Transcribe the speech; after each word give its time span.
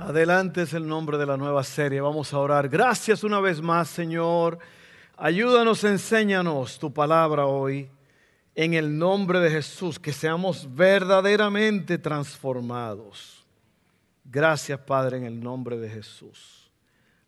Adelante 0.00 0.62
es 0.62 0.74
el 0.74 0.86
nombre 0.86 1.18
de 1.18 1.26
la 1.26 1.36
nueva 1.36 1.64
serie. 1.64 2.00
Vamos 2.00 2.32
a 2.32 2.38
orar. 2.38 2.68
Gracias 2.68 3.24
una 3.24 3.40
vez 3.40 3.60
más, 3.60 3.88
Señor. 3.88 4.60
Ayúdanos, 5.16 5.82
enséñanos 5.82 6.78
tu 6.78 6.92
palabra 6.92 7.46
hoy. 7.46 7.90
En 8.54 8.74
el 8.74 8.96
nombre 8.96 9.40
de 9.40 9.50
Jesús, 9.50 9.98
que 9.98 10.12
seamos 10.12 10.72
verdaderamente 10.72 11.98
transformados. 11.98 13.44
Gracias, 14.24 14.78
Padre, 14.78 15.16
en 15.16 15.24
el 15.24 15.40
nombre 15.40 15.76
de 15.76 15.90
Jesús. 15.90 16.70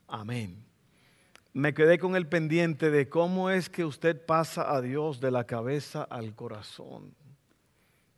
Amén. 0.07 0.65
Me 1.53 1.75
quedé 1.75 1.99
con 1.99 2.15
el 2.15 2.29
pendiente 2.29 2.93
de 2.93 3.09
cómo 3.09 3.51
es 3.51 3.69
que 3.69 3.85
usted 3.85 4.25
pasa 4.25 4.73
a 4.73 4.81
Dios 4.81 5.21
de 5.21 5.33
la 5.33 5.43
cabeza 5.43 6.05
al 6.05 6.37
corazón. 6.37 7.17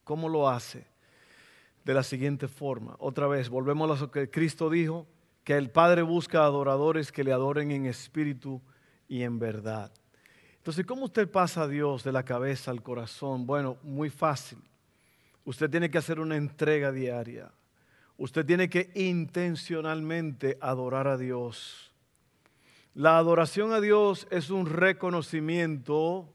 ¿Cómo 0.04 0.28
lo 0.28 0.50
hace? 0.50 0.91
De 1.84 1.94
la 1.94 2.02
siguiente 2.02 2.48
forma. 2.48 2.96
Otra 2.98 3.26
vez, 3.26 3.48
volvemos 3.48 3.90
a 3.90 4.02
lo 4.02 4.10
que 4.10 4.30
Cristo 4.30 4.70
dijo, 4.70 5.06
que 5.44 5.56
el 5.56 5.70
Padre 5.70 6.02
busca 6.02 6.44
adoradores 6.44 7.10
que 7.10 7.24
le 7.24 7.32
adoren 7.32 7.70
en 7.72 7.86
espíritu 7.86 8.60
y 9.08 9.22
en 9.22 9.38
verdad. 9.38 9.90
Entonces, 10.56 10.86
¿cómo 10.86 11.06
usted 11.06 11.28
pasa 11.28 11.62
a 11.62 11.68
Dios 11.68 12.04
de 12.04 12.12
la 12.12 12.24
cabeza 12.24 12.70
al 12.70 12.82
corazón? 12.82 13.46
Bueno, 13.46 13.78
muy 13.82 14.10
fácil. 14.10 14.58
Usted 15.44 15.68
tiene 15.68 15.90
que 15.90 15.98
hacer 15.98 16.20
una 16.20 16.36
entrega 16.36 16.92
diaria. 16.92 17.50
Usted 18.16 18.46
tiene 18.46 18.70
que 18.70 18.92
intencionalmente 18.94 20.58
adorar 20.60 21.08
a 21.08 21.18
Dios. 21.18 21.92
La 22.94 23.18
adoración 23.18 23.72
a 23.72 23.80
Dios 23.80 24.28
es 24.30 24.50
un 24.50 24.66
reconocimiento 24.66 26.32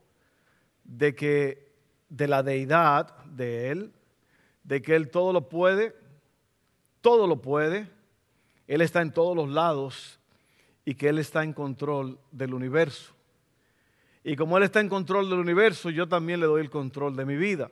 de 0.84 1.14
que 1.14 1.72
de 2.10 2.28
la 2.28 2.42
deidad 2.42 3.24
de 3.24 3.70
Él, 3.70 3.92
de 4.68 4.82
que 4.82 4.94
Él 4.94 5.08
todo 5.08 5.32
lo 5.32 5.48
puede, 5.48 5.96
todo 7.00 7.26
lo 7.26 7.40
puede, 7.40 7.88
Él 8.66 8.82
está 8.82 9.00
en 9.00 9.12
todos 9.12 9.34
los 9.34 9.48
lados 9.48 10.20
y 10.84 10.94
que 10.94 11.08
Él 11.08 11.18
está 11.18 11.42
en 11.42 11.54
control 11.54 12.18
del 12.32 12.52
universo. 12.52 13.14
Y 14.22 14.36
como 14.36 14.58
Él 14.58 14.64
está 14.64 14.80
en 14.80 14.90
control 14.90 15.30
del 15.30 15.38
universo, 15.38 15.88
yo 15.88 16.06
también 16.06 16.40
le 16.40 16.46
doy 16.46 16.60
el 16.60 16.68
control 16.68 17.16
de 17.16 17.24
mi 17.24 17.36
vida. 17.36 17.70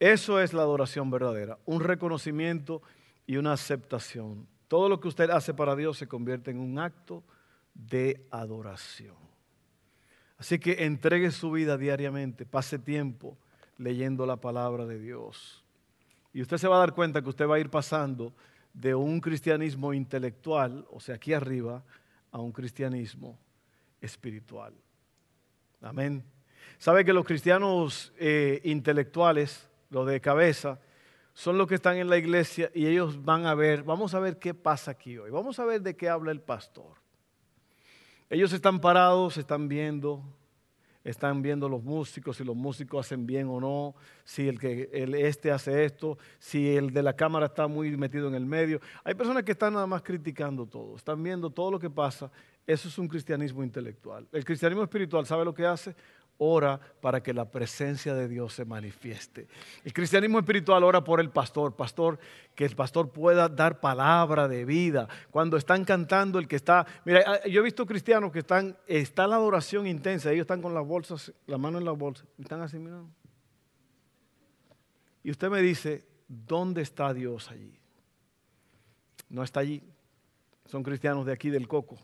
Eso 0.00 0.40
es 0.40 0.52
la 0.52 0.62
adoración 0.62 1.12
verdadera, 1.12 1.58
un 1.64 1.80
reconocimiento 1.80 2.82
y 3.24 3.36
una 3.36 3.52
aceptación. 3.52 4.48
Todo 4.66 4.88
lo 4.88 4.98
que 4.98 5.06
usted 5.06 5.30
hace 5.30 5.54
para 5.54 5.76
Dios 5.76 5.96
se 5.96 6.08
convierte 6.08 6.50
en 6.50 6.58
un 6.58 6.80
acto 6.80 7.22
de 7.72 8.26
adoración. 8.32 9.14
Así 10.38 10.58
que 10.58 10.84
entregue 10.86 11.30
su 11.30 11.52
vida 11.52 11.78
diariamente, 11.78 12.44
pase 12.46 12.80
tiempo 12.80 13.38
leyendo 13.76 14.26
la 14.26 14.38
palabra 14.38 14.84
de 14.86 14.98
Dios. 14.98 15.64
Y 16.32 16.42
usted 16.42 16.58
se 16.58 16.68
va 16.68 16.76
a 16.76 16.80
dar 16.80 16.94
cuenta 16.94 17.22
que 17.22 17.28
usted 17.28 17.48
va 17.48 17.56
a 17.56 17.60
ir 17.60 17.70
pasando 17.70 18.34
de 18.72 18.94
un 18.94 19.20
cristianismo 19.20 19.92
intelectual, 19.92 20.86
o 20.90 21.00
sea, 21.00 21.16
aquí 21.16 21.32
arriba, 21.32 21.82
a 22.30 22.38
un 22.38 22.52
cristianismo 22.52 23.38
espiritual. 24.00 24.74
Amén. 25.80 26.24
¿Sabe 26.78 27.04
que 27.04 27.12
los 27.12 27.24
cristianos 27.24 28.12
eh, 28.18 28.60
intelectuales, 28.64 29.68
los 29.90 30.06
de 30.06 30.20
cabeza, 30.20 30.78
son 31.34 31.56
los 31.56 31.66
que 31.66 31.76
están 31.76 31.96
en 31.96 32.10
la 32.10 32.18
iglesia 32.18 32.70
y 32.74 32.86
ellos 32.86 33.24
van 33.24 33.46
a 33.46 33.54
ver, 33.54 33.84
vamos 33.84 34.14
a 34.14 34.20
ver 34.20 34.38
qué 34.38 34.54
pasa 34.54 34.90
aquí 34.90 35.18
hoy, 35.18 35.30
vamos 35.30 35.58
a 35.58 35.64
ver 35.64 35.82
de 35.82 35.96
qué 35.96 36.08
habla 36.08 36.32
el 36.32 36.40
pastor. 36.40 36.96
Ellos 38.28 38.52
están 38.52 38.80
parados, 38.80 39.36
están 39.38 39.68
viendo, 39.68 40.22
están 41.04 41.42
viendo 41.42 41.68
los 41.68 41.82
músicos, 41.82 42.36
si 42.36 42.44
los 42.44 42.56
músicos 42.56 43.06
hacen 43.06 43.26
bien 43.26 43.48
o 43.48 43.60
no, 43.60 43.94
si 44.24 44.48
el 44.48 44.58
que 44.58 44.90
el 44.92 45.14
este 45.14 45.50
hace 45.50 45.84
esto, 45.84 46.18
si 46.38 46.76
el 46.76 46.90
de 46.92 47.02
la 47.02 47.14
cámara 47.14 47.46
está 47.46 47.66
muy 47.66 47.96
metido 47.96 48.28
en 48.28 48.34
el 48.34 48.46
medio. 48.46 48.80
Hay 49.04 49.14
personas 49.14 49.42
que 49.44 49.52
están 49.52 49.74
nada 49.74 49.86
más 49.86 50.02
criticando 50.02 50.66
todo, 50.66 50.96
están 50.96 51.22
viendo 51.22 51.50
todo 51.50 51.70
lo 51.70 51.78
que 51.78 51.90
pasa. 51.90 52.30
Eso 52.66 52.88
es 52.88 52.98
un 52.98 53.08
cristianismo 53.08 53.62
intelectual. 53.62 54.28
El 54.30 54.44
cristianismo 54.44 54.82
espiritual, 54.82 55.24
¿sabe 55.24 55.44
lo 55.44 55.54
que 55.54 55.64
hace? 55.64 55.96
Ora 56.38 56.80
para 57.00 57.22
que 57.22 57.34
la 57.34 57.50
presencia 57.50 58.14
de 58.14 58.28
Dios 58.28 58.54
se 58.54 58.64
manifieste. 58.64 59.48
El 59.84 59.92
cristianismo 59.92 60.38
espiritual 60.38 60.84
ora 60.84 61.02
por 61.04 61.20
el 61.20 61.30
pastor, 61.30 61.74
pastor, 61.74 62.18
que 62.54 62.64
el 62.64 62.74
pastor 62.74 63.10
pueda 63.10 63.48
dar 63.48 63.80
palabra 63.80 64.48
de 64.48 64.64
vida. 64.64 65.08
Cuando 65.30 65.56
están 65.56 65.84
cantando, 65.84 66.38
el 66.38 66.48
que 66.48 66.56
está, 66.56 66.86
mira, 67.04 67.22
ah, 67.26 67.46
yo 67.46 67.60
he 67.60 67.64
visto 67.64 67.84
cristianos 67.86 68.32
que 68.32 68.40
están, 68.40 68.76
está 68.86 69.26
la 69.26 69.36
adoración 69.36 69.86
intensa, 69.86 70.30
ellos 70.30 70.42
están 70.42 70.62
con 70.62 70.74
las 70.74 70.86
bolsas, 70.86 71.32
la 71.46 71.58
mano 71.58 71.78
en 71.78 71.84
la 71.84 71.92
bolsa, 71.92 72.24
están 72.38 72.62
así 72.62 72.78
mirando. 72.78 73.10
Y 75.22 75.30
usted 75.30 75.50
me 75.50 75.60
dice, 75.60 76.06
¿dónde 76.28 76.82
está 76.82 77.12
Dios 77.12 77.50
allí? 77.50 77.74
No 79.28 79.42
está 79.42 79.60
allí. 79.60 79.82
Son 80.66 80.82
cristianos 80.82 81.26
de 81.26 81.32
aquí 81.32 81.50
del 81.50 81.66
coco, 81.66 81.98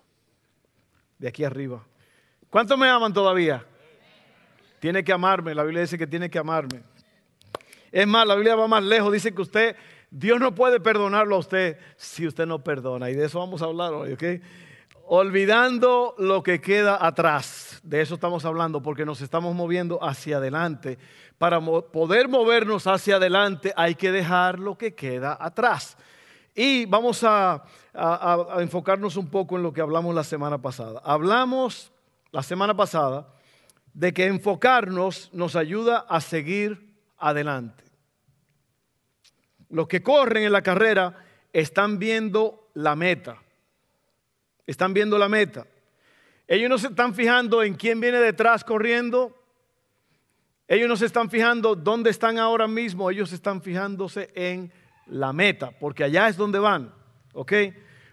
de 1.18 1.28
aquí 1.28 1.44
arriba. 1.44 1.86
¿Cuántos 2.50 2.78
me 2.78 2.88
aman 2.88 3.12
todavía? 3.12 3.64
Tiene 4.84 5.02
que 5.02 5.14
amarme, 5.14 5.54
la 5.54 5.62
Biblia 5.62 5.80
dice 5.80 5.96
que 5.96 6.06
tiene 6.06 6.28
que 6.28 6.38
amarme. 6.38 6.82
Es 7.90 8.06
más, 8.06 8.26
la 8.26 8.34
Biblia 8.34 8.54
va 8.54 8.68
más 8.68 8.82
lejos, 8.82 9.10
dice 9.10 9.34
que 9.34 9.40
usted, 9.40 9.76
Dios 10.10 10.38
no 10.38 10.54
puede 10.54 10.78
perdonarlo 10.78 11.36
a 11.36 11.38
usted 11.38 11.78
si 11.96 12.26
usted 12.26 12.44
no 12.44 12.62
perdona. 12.62 13.08
Y 13.08 13.14
de 13.14 13.24
eso 13.24 13.38
vamos 13.38 13.62
a 13.62 13.64
hablar 13.64 13.94
hoy, 13.94 14.12
¿ok? 14.12 14.22
Olvidando 15.06 16.14
lo 16.18 16.42
que 16.42 16.60
queda 16.60 16.98
atrás. 17.00 17.80
De 17.82 18.02
eso 18.02 18.16
estamos 18.16 18.44
hablando 18.44 18.82
porque 18.82 19.06
nos 19.06 19.22
estamos 19.22 19.54
moviendo 19.54 20.04
hacia 20.04 20.36
adelante. 20.36 20.98
Para 21.38 21.62
poder 21.62 22.28
movernos 22.28 22.86
hacia 22.86 23.16
adelante 23.16 23.72
hay 23.78 23.94
que 23.94 24.12
dejar 24.12 24.58
lo 24.58 24.76
que 24.76 24.94
queda 24.94 25.38
atrás. 25.40 25.96
Y 26.54 26.84
vamos 26.84 27.24
a, 27.24 27.64
a 27.94 28.56
enfocarnos 28.58 29.16
un 29.16 29.30
poco 29.30 29.56
en 29.56 29.62
lo 29.62 29.72
que 29.72 29.80
hablamos 29.80 30.14
la 30.14 30.24
semana 30.24 30.58
pasada. 30.58 31.00
Hablamos 31.02 31.90
la 32.32 32.42
semana 32.42 32.76
pasada 32.76 33.33
de 33.94 34.12
que 34.12 34.26
enfocarnos 34.26 35.30
nos 35.32 35.56
ayuda 35.56 36.04
a 36.08 36.20
seguir 36.20 36.94
adelante. 37.16 37.84
Los 39.70 39.88
que 39.88 40.02
corren 40.02 40.42
en 40.44 40.52
la 40.52 40.62
carrera 40.62 41.24
están 41.52 41.98
viendo 41.98 42.70
la 42.74 42.96
meta. 42.96 43.40
Están 44.66 44.92
viendo 44.92 45.16
la 45.16 45.28
meta. 45.28 45.66
Ellos 46.46 46.68
no 46.68 46.78
se 46.78 46.88
están 46.88 47.14
fijando 47.14 47.62
en 47.62 47.74
quién 47.74 48.00
viene 48.00 48.18
detrás 48.18 48.64
corriendo. 48.64 49.40
Ellos 50.66 50.88
no 50.88 50.96
se 50.96 51.06
están 51.06 51.30
fijando 51.30 51.74
dónde 51.74 52.10
están 52.10 52.38
ahora 52.38 52.66
mismo. 52.66 53.10
Ellos 53.10 53.32
están 53.32 53.62
fijándose 53.62 54.30
en 54.34 54.72
la 55.06 55.32
meta, 55.32 55.70
porque 55.70 56.04
allá 56.04 56.28
es 56.28 56.36
donde 56.36 56.58
van. 56.58 56.92
¿Ok? 57.32 57.52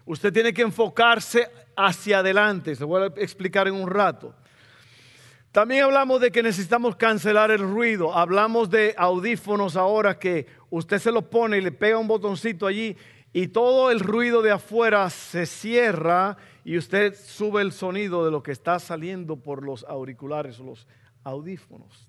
Usted 0.04 0.32
tiene 0.32 0.52
que 0.52 0.62
enfocarse 0.62 1.50
hacia 1.76 2.18
adelante. 2.18 2.76
Se 2.76 2.84
voy 2.84 3.02
a 3.02 3.06
explicar 3.20 3.66
en 3.66 3.74
un 3.74 3.90
rato. 3.90 4.34
También 5.52 5.84
hablamos 5.84 6.18
de 6.22 6.32
que 6.32 6.42
necesitamos 6.42 6.96
cancelar 6.96 7.50
el 7.50 7.60
ruido. 7.60 8.16
Hablamos 8.16 8.70
de 8.70 8.94
audífonos 8.96 9.76
ahora 9.76 10.18
que 10.18 10.46
usted 10.70 10.98
se 10.98 11.12
los 11.12 11.24
pone 11.24 11.58
y 11.58 11.60
le 11.60 11.72
pega 11.72 11.98
un 11.98 12.08
botoncito 12.08 12.66
allí 12.66 12.96
y 13.34 13.48
todo 13.48 13.90
el 13.90 14.00
ruido 14.00 14.40
de 14.40 14.50
afuera 14.50 15.10
se 15.10 15.44
cierra 15.44 16.38
y 16.64 16.78
usted 16.78 17.14
sube 17.14 17.60
el 17.60 17.72
sonido 17.72 18.24
de 18.24 18.30
lo 18.30 18.42
que 18.42 18.52
está 18.52 18.78
saliendo 18.78 19.36
por 19.36 19.62
los 19.62 19.84
auriculares 19.84 20.58
o 20.58 20.64
los 20.64 20.88
audífonos. 21.22 22.08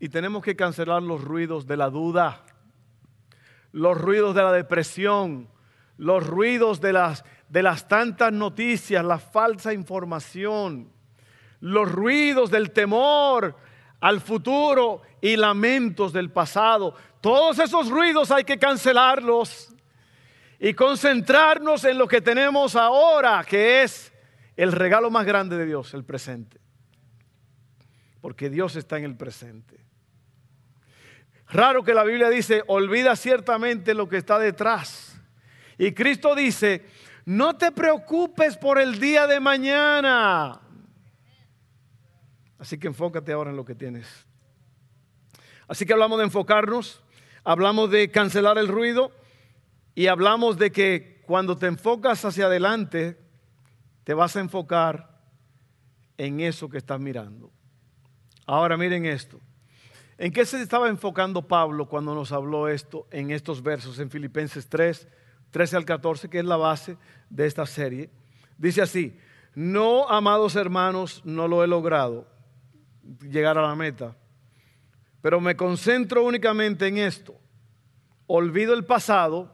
Y 0.00 0.08
tenemos 0.08 0.42
que 0.42 0.56
cancelar 0.56 1.04
los 1.04 1.22
ruidos 1.22 1.68
de 1.68 1.76
la 1.76 1.88
duda, 1.88 2.44
los 3.70 3.96
ruidos 3.96 4.34
de 4.34 4.42
la 4.42 4.50
depresión, 4.50 5.48
los 5.98 6.26
ruidos 6.26 6.80
de 6.80 6.94
las, 6.94 7.24
de 7.48 7.62
las 7.62 7.86
tantas 7.86 8.32
noticias, 8.32 9.04
la 9.04 9.20
falsa 9.20 9.72
información 9.72 10.91
los 11.62 11.90
ruidos 11.90 12.50
del 12.50 12.72
temor 12.72 13.56
al 14.00 14.20
futuro 14.20 15.02
y 15.20 15.36
lamentos 15.36 16.12
del 16.12 16.30
pasado. 16.30 16.94
Todos 17.20 17.60
esos 17.60 17.88
ruidos 17.88 18.32
hay 18.32 18.42
que 18.42 18.58
cancelarlos 18.58 19.72
y 20.58 20.74
concentrarnos 20.74 21.84
en 21.84 21.98
lo 21.98 22.08
que 22.08 22.20
tenemos 22.20 22.74
ahora, 22.74 23.44
que 23.48 23.82
es 23.82 24.12
el 24.56 24.72
regalo 24.72 25.08
más 25.08 25.24
grande 25.24 25.56
de 25.56 25.66
Dios, 25.66 25.94
el 25.94 26.04
presente. 26.04 26.60
Porque 28.20 28.50
Dios 28.50 28.74
está 28.74 28.98
en 28.98 29.04
el 29.04 29.16
presente. 29.16 29.78
Raro 31.48 31.84
que 31.84 31.94
la 31.94 32.02
Biblia 32.02 32.28
dice, 32.28 32.64
olvida 32.66 33.14
ciertamente 33.14 33.94
lo 33.94 34.08
que 34.08 34.16
está 34.16 34.40
detrás. 34.40 35.20
Y 35.78 35.92
Cristo 35.92 36.34
dice, 36.34 36.84
no 37.24 37.56
te 37.56 37.70
preocupes 37.70 38.56
por 38.56 38.80
el 38.80 38.98
día 38.98 39.28
de 39.28 39.38
mañana. 39.38 40.61
Así 42.62 42.78
que 42.78 42.86
enfócate 42.86 43.32
ahora 43.32 43.50
en 43.50 43.56
lo 43.56 43.64
que 43.64 43.74
tienes. 43.74 44.06
Así 45.66 45.84
que 45.84 45.94
hablamos 45.94 46.18
de 46.18 46.26
enfocarnos, 46.26 47.02
hablamos 47.42 47.90
de 47.90 48.08
cancelar 48.12 48.56
el 48.56 48.68
ruido 48.68 49.10
y 49.96 50.06
hablamos 50.06 50.58
de 50.58 50.70
que 50.70 51.24
cuando 51.26 51.58
te 51.58 51.66
enfocas 51.66 52.24
hacia 52.24 52.46
adelante, 52.46 53.18
te 54.04 54.14
vas 54.14 54.36
a 54.36 54.40
enfocar 54.40 55.24
en 56.16 56.38
eso 56.38 56.68
que 56.68 56.78
estás 56.78 57.00
mirando. 57.00 57.50
Ahora 58.46 58.76
miren 58.76 59.06
esto. 59.06 59.40
¿En 60.16 60.32
qué 60.32 60.46
se 60.46 60.62
estaba 60.62 60.88
enfocando 60.88 61.48
Pablo 61.48 61.88
cuando 61.88 62.14
nos 62.14 62.30
habló 62.30 62.68
esto 62.68 63.08
en 63.10 63.32
estos 63.32 63.60
versos 63.60 63.98
en 63.98 64.08
Filipenses 64.08 64.68
3, 64.68 65.08
13 65.50 65.78
al 65.78 65.84
14, 65.84 66.30
que 66.30 66.38
es 66.38 66.44
la 66.44 66.56
base 66.56 66.96
de 67.28 67.44
esta 67.44 67.66
serie? 67.66 68.08
Dice 68.56 68.82
así, 68.82 69.18
no, 69.52 70.08
amados 70.08 70.54
hermanos, 70.54 71.22
no 71.24 71.48
lo 71.48 71.64
he 71.64 71.66
logrado 71.66 72.30
llegar 73.20 73.58
a 73.58 73.62
la 73.62 73.74
meta, 73.74 74.16
pero 75.20 75.40
me 75.40 75.56
concentro 75.56 76.24
únicamente 76.24 76.86
en 76.86 76.98
esto. 76.98 77.38
Olvido 78.26 78.74
el 78.74 78.84
pasado 78.84 79.52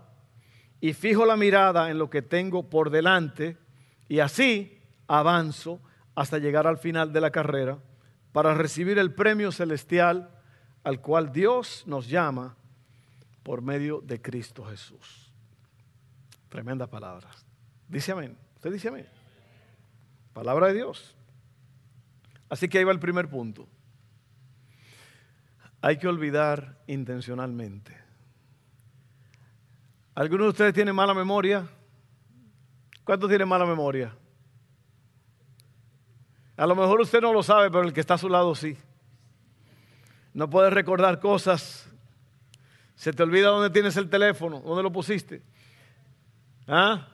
y 0.81 0.93
fijo 0.93 1.27
la 1.27 1.37
mirada 1.37 1.91
en 1.91 1.99
lo 1.99 2.11
que 2.11 2.23
tengo 2.23 2.69
por 2.69 2.91
delante 2.91 3.57
y 4.09 4.21
así 4.21 4.81
avanzo 5.07 5.81
hasta 6.15 6.39
llegar 6.39 6.67
al 6.67 6.79
final 6.79 7.13
de 7.13 7.21
la 7.21 7.31
carrera 7.31 7.79
para 8.33 8.55
recibir 8.55 8.99
el 8.99 9.15
premio 9.15 9.53
celestial 9.53 10.31
al 10.85 11.01
cual 11.01 11.33
Dios 11.33 11.85
nos 11.87 12.09
llama 12.09 12.57
por 13.43 13.63
medio 13.63 14.01
de 14.01 14.21
Cristo 14.21 14.65
Jesús. 14.65 15.33
Tremendas 16.49 16.89
palabras. 16.89 17.47
Dice 17.89 18.13
amén. 18.13 18.37
Usted 18.57 18.73
dice 18.73 18.89
amén. 18.89 19.07
Palabra 20.33 20.69
de 20.69 20.75
Dios. 20.75 21.18
Así 22.49 22.69
que 22.69 22.79
ahí 22.79 22.85
va 22.85 22.93
el 22.93 23.01
primer 23.01 23.29
punto. 23.29 23.69
Hay 25.81 25.99
que 25.99 26.09
olvidar 26.09 26.79
intencionalmente. 26.87 27.97
¿Alguno 30.15 30.45
de 30.45 30.51
ustedes 30.51 30.75
tiene 30.75 30.93
mala 30.93 31.15
memoria? 31.15 31.69
¿Cuántos 33.05 33.29
tienen 33.29 33.49
mala 33.49 33.65
memoria? 33.65 34.13
A 36.57 36.67
lo 36.67 36.75
mejor 36.75 37.01
usted 37.01 37.21
no 37.21 37.33
lo 37.33 37.43
sabe, 37.43 37.71
pero 37.71 37.85
el 37.85 37.93
que 37.93 38.01
está 38.01 38.15
a 38.15 38.19
su 38.19 38.29
lado 38.29 38.55
sí. 38.55 38.77
No 40.35 40.51
puedes 40.51 40.73
recordar 40.73 41.21
cosas. 41.21 41.89
Se 42.97 43.13
te 43.13 43.23
olvida 43.23 43.49
dónde 43.49 43.71
tienes 43.71 43.97
el 43.97 44.11
teléfono, 44.11 44.61
dónde 44.61 44.83
lo 44.83 44.91
pusiste. 44.91 45.43
¿Ah? 46.67 47.07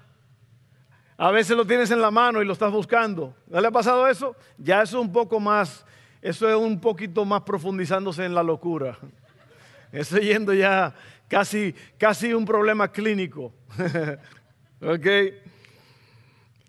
A 1.17 1.31
veces 1.31 1.57
lo 1.57 1.65
tienes 1.65 1.91
en 1.91 2.01
la 2.01 2.11
mano 2.11 2.43
y 2.43 2.45
lo 2.45 2.53
estás 2.53 2.73
buscando. 2.73 3.35
¿No 3.47 3.61
le 3.61 3.69
ha 3.69 3.71
pasado 3.71 4.07
eso? 4.09 4.35
Ya 4.59 4.83
eso 4.83 4.99
es 4.99 5.05
un 5.05 5.13
poco 5.13 5.39
más, 5.39 5.85
eso 6.21 6.49
es 6.49 6.57
un 6.57 6.81
poquito 6.81 7.25
más 7.25 7.43
profundizándose 7.43 8.25
en 8.25 8.35
la 8.35 8.43
locura. 8.43 8.99
Eso 9.93 10.19
yendo 10.19 10.53
ya 10.53 10.93
casi, 11.29 11.73
casi 11.99 12.35
un 12.35 12.45
problema 12.45 12.91
clínico. 12.91 13.53
¿Ok? 14.81 15.07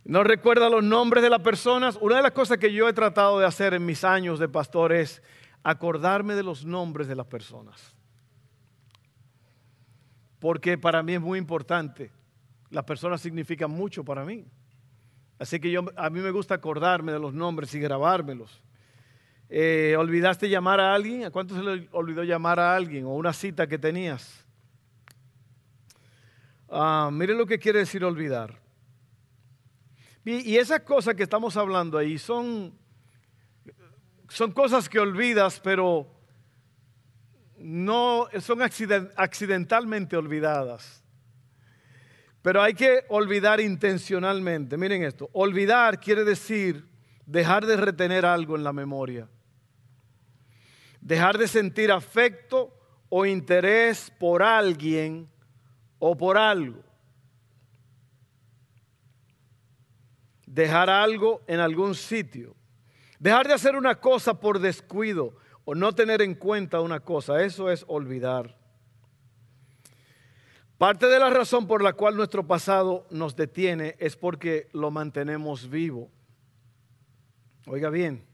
no 0.05 0.23
recuerda 0.23 0.69
los 0.69 0.83
nombres 0.83 1.23
de 1.23 1.31
las 1.31 1.41
personas. 1.41 1.97
Una 1.99 2.17
de 2.17 2.21
las 2.21 2.31
cosas 2.31 2.59
que 2.59 2.71
yo 2.71 2.87
he 2.87 2.93
tratado 2.93 3.39
de 3.39 3.47
hacer 3.47 3.73
en 3.73 3.85
mis 3.85 4.03
años 4.03 4.37
de 4.39 4.47
pastor 4.47 4.93
es 4.93 5.23
acordarme 5.63 6.35
de 6.35 6.43
los 6.43 6.63
nombres 6.63 7.07
de 7.07 7.15
las 7.15 7.25
personas. 7.25 7.95
Porque 10.39 10.77
para 10.77 11.01
mí 11.01 11.15
es 11.15 11.21
muy 11.21 11.39
importante. 11.39 12.11
Las 12.69 12.83
personas 12.83 13.21
significan 13.21 13.71
mucho 13.71 14.03
para 14.03 14.25
mí. 14.25 14.45
Así 15.37 15.59
que 15.59 15.69
yo, 15.69 15.85
a 15.95 16.09
mí 16.09 16.19
me 16.21 16.31
gusta 16.31 16.55
acordarme 16.55 17.11
de 17.11 17.19
los 17.19 17.33
nombres 17.33 17.73
y 17.75 17.79
grabármelos. 17.79 18.63
Eh, 19.49 19.95
¿Olvidaste 19.97 20.49
llamar 20.49 20.79
a 20.79 20.93
alguien? 20.93 21.25
¿A 21.25 21.31
cuánto 21.31 21.55
se 21.55 21.61
le 21.61 21.87
olvidó 21.91 22.23
llamar 22.23 22.59
a 22.59 22.75
alguien? 22.75 23.05
¿O 23.05 23.15
una 23.15 23.33
cita 23.33 23.67
que 23.67 23.77
tenías? 23.77 24.45
Ah, 26.69 27.09
mire 27.11 27.35
lo 27.35 27.45
que 27.45 27.59
quiere 27.59 27.79
decir 27.79 28.03
olvidar. 28.03 28.59
Y, 30.23 30.57
esas 30.57 30.79
cosas 30.81 31.13
que 31.13 31.21
estamos 31.21 31.55
hablando 31.55 31.99
ahí 31.99 32.17
son, 32.17 32.75
son 34.27 34.51
cosas 34.51 34.89
que 34.89 34.99
olvidas, 34.99 35.59
pero 35.59 36.11
no 37.59 38.27
son 38.39 38.63
accidentalmente 38.63 40.17
olvidadas. 40.17 41.04
Pero 42.45 42.61
hay 42.61 42.75
que 42.75 43.05
olvidar 43.09 43.59
intencionalmente. 43.59 44.77
Miren 44.77 45.01
esto, 45.01 45.31
olvidar 45.33 45.99
quiere 45.99 46.23
decir 46.23 46.87
dejar 47.25 47.65
de 47.65 47.75
retener 47.75 48.23
algo 48.23 48.55
en 48.55 48.63
la 48.63 48.71
memoria. 48.71 49.27
Dejar 51.01 51.39
de 51.39 51.47
sentir 51.47 51.91
afecto 51.91 52.71
o 53.09 53.25
interés 53.25 54.11
por 54.19 54.43
alguien 54.43 55.27
o 55.97 56.15
por 56.15 56.37
algo. 56.37 56.83
dejar 60.45 60.89
algo 60.91 61.41
en 61.47 61.59
algún 61.59 61.95
sitio, 61.95 62.55
dejar 63.19 63.47
de 63.47 63.55
hacer 63.55 63.75
una 63.75 63.95
cosa 63.95 64.39
por 64.39 64.59
descuido 64.59 65.35
o 65.65 65.73
no 65.73 65.93
tener 65.93 66.21
en 66.21 66.35
cuenta 66.35 66.79
una 66.79 66.99
cosa, 66.99 67.41
eso 67.43 67.71
es 67.71 67.83
olvidar. 67.87 68.55
Parte 70.77 71.07
de 71.07 71.19
la 71.19 71.29
razón 71.29 71.67
por 71.67 71.81
la 71.81 71.93
cual 71.93 72.17
nuestro 72.17 72.45
pasado 72.45 73.07
nos 73.09 73.35
detiene 73.35 73.95
es 73.99 74.17
porque 74.17 74.67
lo 74.73 74.91
mantenemos 74.91 75.69
vivo. 75.69 76.11
Oiga 77.67 77.89
bien, 77.89 78.25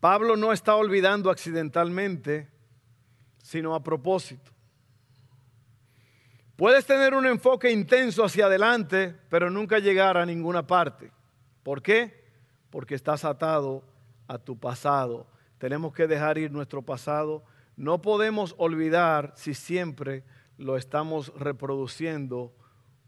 Pablo 0.00 0.36
no 0.36 0.52
está 0.52 0.76
olvidando 0.76 1.30
accidentalmente, 1.30 2.48
sino 3.42 3.74
a 3.74 3.82
propósito. 3.82 4.50
Puedes 6.56 6.84
tener 6.84 7.14
un 7.14 7.26
enfoque 7.26 7.70
intenso 7.70 8.24
hacia 8.24 8.46
adelante, 8.46 9.16
pero 9.30 9.50
nunca 9.50 9.78
llegar 9.78 10.18
a 10.18 10.26
ninguna 10.26 10.66
parte. 10.66 11.10
¿Por 11.62 11.82
qué? 11.82 12.28
Porque 12.70 12.94
estás 12.94 13.24
atado 13.24 13.82
a 14.28 14.38
tu 14.38 14.58
pasado. 14.58 15.26
Tenemos 15.58 15.92
que 15.94 16.06
dejar 16.06 16.38
ir 16.38 16.50
nuestro 16.50 16.82
pasado. 16.82 17.42
No 17.80 18.02
podemos 18.02 18.54
olvidar 18.58 19.32
si 19.36 19.54
siempre 19.54 20.22
lo 20.58 20.76
estamos 20.76 21.32
reproduciendo 21.38 22.54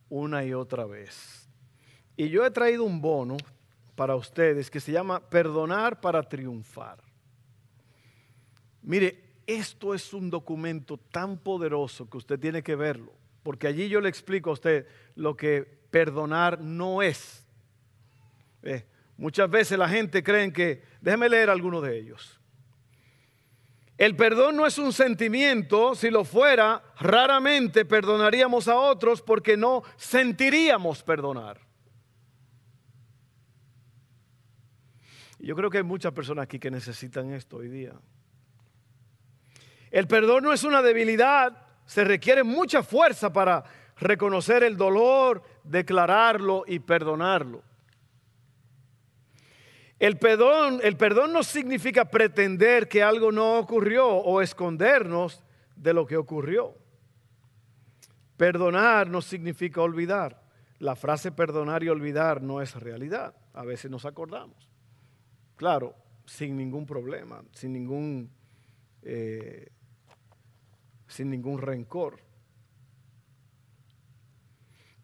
una 0.08 0.44
y 0.44 0.54
otra 0.54 0.86
vez. 0.86 1.48
Y 2.16 2.28
yo 2.30 2.46
he 2.46 2.50
traído 2.50 2.84
un 2.84 3.00
bono 3.00 3.36
para 3.94 4.16
ustedes 4.16 4.70
que 4.70 4.80
se 4.80 4.92
llama 4.92 5.20
Perdonar 5.20 6.00
para 6.00 6.22
Triunfar. 6.22 7.02
Mire, 8.80 9.22
esto 9.46 9.92
es 9.92 10.14
un 10.14 10.30
documento 10.30 10.96
tan 10.96 11.38
poderoso 11.38 12.08
que 12.08 12.16
usted 12.16 12.40
tiene 12.40 12.62
que 12.62 12.74
verlo 12.74 13.12
porque 13.42 13.66
allí 13.66 13.88
yo 13.88 14.00
le 14.00 14.08
explico 14.08 14.50
a 14.50 14.54
usted 14.54 14.86
lo 15.14 15.36
que 15.36 15.62
perdonar 15.90 16.60
no 16.60 17.02
es. 17.02 17.44
Eh, 18.62 18.84
muchas 19.16 19.50
veces 19.50 19.78
la 19.78 19.88
gente 19.88 20.22
cree 20.22 20.52
que, 20.52 20.82
déjeme 21.00 21.28
leer 21.28 21.50
algunos 21.50 21.82
de 21.82 21.98
ellos. 21.98 22.40
El 23.98 24.16
perdón 24.16 24.56
no 24.56 24.66
es 24.66 24.78
un 24.78 24.92
sentimiento, 24.92 25.94
si 25.94 26.10
lo 26.10 26.24
fuera, 26.24 26.82
raramente 26.98 27.84
perdonaríamos 27.84 28.66
a 28.68 28.76
otros 28.76 29.22
porque 29.22 29.56
no 29.56 29.82
sentiríamos 29.96 31.02
perdonar. 31.02 31.60
Yo 35.38 35.56
creo 35.56 35.70
que 35.70 35.78
hay 35.78 35.84
muchas 35.84 36.12
personas 36.12 36.44
aquí 36.44 36.58
que 36.58 36.70
necesitan 36.70 37.32
esto 37.32 37.56
hoy 37.56 37.68
día. 37.68 37.94
El 39.90 40.06
perdón 40.06 40.44
no 40.44 40.52
es 40.52 40.64
una 40.64 40.80
debilidad, 40.80 41.66
se 41.84 42.04
requiere 42.04 42.44
mucha 42.44 42.82
fuerza 42.82 43.32
para 43.32 43.64
reconocer 43.98 44.62
el 44.62 44.76
dolor, 44.76 45.42
declararlo 45.64 46.64
y 46.66 46.78
perdonarlo. 46.78 47.62
El 50.02 50.18
perdón, 50.18 50.80
el 50.82 50.96
perdón 50.96 51.32
no 51.32 51.44
significa 51.44 52.04
pretender 52.06 52.88
que 52.88 53.04
algo 53.04 53.30
no 53.30 53.60
ocurrió 53.60 54.08
o 54.08 54.42
escondernos 54.42 55.44
de 55.76 55.94
lo 55.94 56.04
que 56.08 56.16
ocurrió. 56.16 56.76
Perdonar 58.36 59.08
no 59.08 59.22
significa 59.22 59.80
olvidar. 59.80 60.42
La 60.80 60.96
frase 60.96 61.30
perdonar 61.30 61.84
y 61.84 61.88
olvidar 61.88 62.42
no 62.42 62.60
es 62.60 62.74
realidad. 62.74 63.36
A 63.52 63.64
veces 63.64 63.92
nos 63.92 64.04
acordamos. 64.04 64.68
Claro, 65.54 65.94
sin 66.26 66.56
ningún 66.56 66.84
problema, 66.84 67.44
sin 67.52 67.72
ningún 67.72 68.28
eh, 69.02 69.70
sin 71.06 71.30
ningún 71.30 71.58
rencor. 71.58 72.18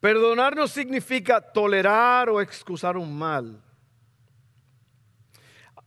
Perdonar 0.00 0.56
no 0.56 0.66
significa 0.66 1.40
tolerar 1.40 2.30
o 2.30 2.40
excusar 2.40 2.96
un 2.96 3.16
mal. 3.16 3.62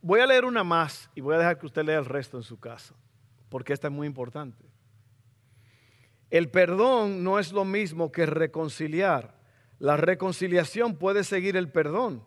Voy 0.00 0.20
a 0.20 0.26
leer 0.26 0.44
una 0.44 0.64
más 0.64 1.10
y 1.14 1.20
voy 1.20 1.34
a 1.34 1.38
dejar 1.38 1.58
que 1.58 1.66
usted 1.66 1.84
lea 1.84 1.98
el 1.98 2.04
resto 2.04 2.36
en 2.36 2.42
su 2.42 2.58
casa, 2.58 2.94
porque 3.48 3.72
esta 3.72 3.88
es 3.88 3.92
muy 3.92 4.06
importante. 4.06 4.64
El 6.30 6.50
perdón 6.50 7.22
no 7.22 7.38
es 7.38 7.52
lo 7.52 7.64
mismo 7.64 8.10
que 8.10 8.24
reconciliar. 8.24 9.34
La 9.78 9.96
reconciliación 9.96 10.96
puede 10.96 11.24
seguir 11.24 11.56
el 11.56 11.70
perdón, 11.70 12.24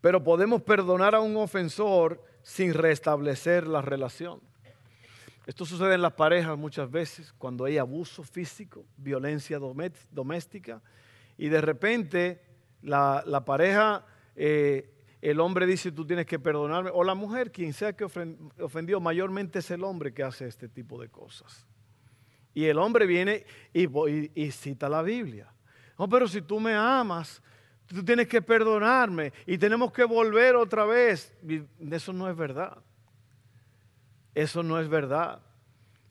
pero 0.00 0.24
podemos 0.24 0.62
perdonar 0.62 1.14
a 1.14 1.20
un 1.20 1.36
ofensor 1.36 2.24
sin 2.42 2.72
restablecer 2.72 3.66
la 3.66 3.82
relación. 3.82 4.40
Esto 5.46 5.64
sucede 5.64 5.94
en 5.94 6.02
las 6.02 6.14
parejas 6.14 6.56
muchas 6.56 6.90
veces, 6.90 7.32
cuando 7.34 7.64
hay 7.64 7.78
abuso 7.78 8.22
físico, 8.22 8.84
violencia 8.96 9.58
doméstica, 9.58 10.82
y 11.36 11.48
de 11.48 11.60
repente 11.60 12.42
la, 12.82 13.42
pareja, 13.44 14.04
eh, 14.34 14.95
el 15.30 15.40
hombre 15.40 15.66
dice, 15.66 15.90
tú 15.90 16.06
tienes 16.06 16.24
que 16.24 16.38
perdonarme, 16.38 16.88
o 16.94 17.02
la 17.02 17.16
mujer, 17.16 17.50
quien 17.50 17.72
sea 17.72 17.94
que 17.94 18.04
ofendió, 18.04 19.00
mayormente 19.00 19.58
es 19.58 19.68
el 19.72 19.82
hombre 19.82 20.14
que 20.14 20.22
hace 20.22 20.46
este 20.46 20.68
tipo 20.68 21.00
de 21.00 21.08
cosas. 21.08 21.66
Y 22.54 22.66
el 22.66 22.78
hombre 22.78 23.06
viene 23.06 23.44
y, 23.72 24.50
cita 24.52 24.88
la 24.88 25.02
Biblia. 25.02 25.52
No, 25.98 26.08
pero 26.08 26.28
si 26.28 26.42
tú 26.42 26.60
me 26.60 26.74
amas, 26.74 27.42
tú 27.86 28.04
tienes 28.04 28.28
que 28.28 28.40
perdonarme 28.40 29.32
y 29.46 29.58
tenemos 29.58 29.90
que 29.90 30.04
volver 30.04 30.54
otra 30.54 30.84
vez. 30.84 31.36
eso 31.90 32.12
no 32.12 32.30
es 32.30 32.36
verdad. 32.36 32.78
Eso 34.32 34.62
no 34.62 34.78
es 34.78 34.88
verdad. 34.88 35.42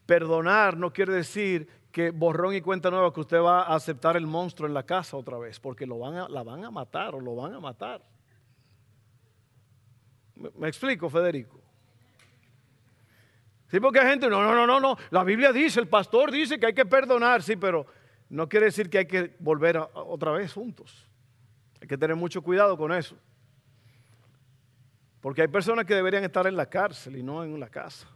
Perdonar 0.06 0.76
no 0.76 0.92
quiere 0.92 1.14
decir 1.14 1.70
que 1.90 2.12
borrón 2.12 2.54
y 2.54 2.60
cuenta 2.60 2.92
nueva 2.92 3.14
que 3.14 3.22
usted 3.22 3.40
va 3.40 3.62
a 3.62 3.76
aceptar 3.76 4.18
el 4.18 4.28
monstruo 4.28 4.68
en 4.68 4.74
la 4.74 4.84
casa 4.84 5.16
otra 5.16 5.38
vez, 5.38 5.58
porque 5.62 5.86
lo 5.86 6.00
van 6.00 6.16
a, 6.16 6.28
la 6.28 6.44
van 6.44 6.66
a 6.66 6.70
matar 6.70 7.16
o 7.16 7.22
lo 7.22 7.34
van 7.34 7.54
a 7.54 7.62
matar. 7.62 8.15
¿Me, 10.36 10.68
explico, 10.68 11.10
Federico? 11.10 11.62
Sí, 13.70 13.80
porque 13.80 14.00
hay 14.00 14.10
gente, 14.10 14.30
no, 14.30 14.42
no, 14.44 14.54
no, 14.54 14.68
no, 14.68 14.80
no, 14.80 14.98
la 15.10 15.24
Biblia 15.24 15.52
dice, 15.52 15.80
el 15.80 15.88
pastor 15.88 16.32
dice 16.32 16.60
que 16.60 16.68
hay 16.68 16.74
que 16.74 16.86
perdonar, 16.86 17.42
sí, 17.42 17.56
pero 17.56 17.86
no 18.30 18.48
quiere 18.48 18.68
decir 18.68 18.90
que 18.90 19.00
hay 19.00 19.08
que 19.08 19.36
volver 19.40 19.78
otra 19.78 20.32
vez 20.32 20.54
juntos. 20.54 21.08
Hay 21.82 21.88
que 21.88 21.98
tener 21.98 22.16
mucho 22.16 22.42
cuidado 22.42 22.78
con 22.78 22.92
eso. 22.92 23.18
Porque 25.22 25.42
hay 25.42 25.48
personas 25.48 25.86
que 25.86 25.96
deberían 25.96 26.24
estar 26.24 26.46
en 26.46 26.56
la 26.56 26.68
cárcel 26.68 27.18
y 27.18 27.24
no 27.24 27.44
en 27.44 27.60
la 27.60 27.70
casa. 27.70 28.08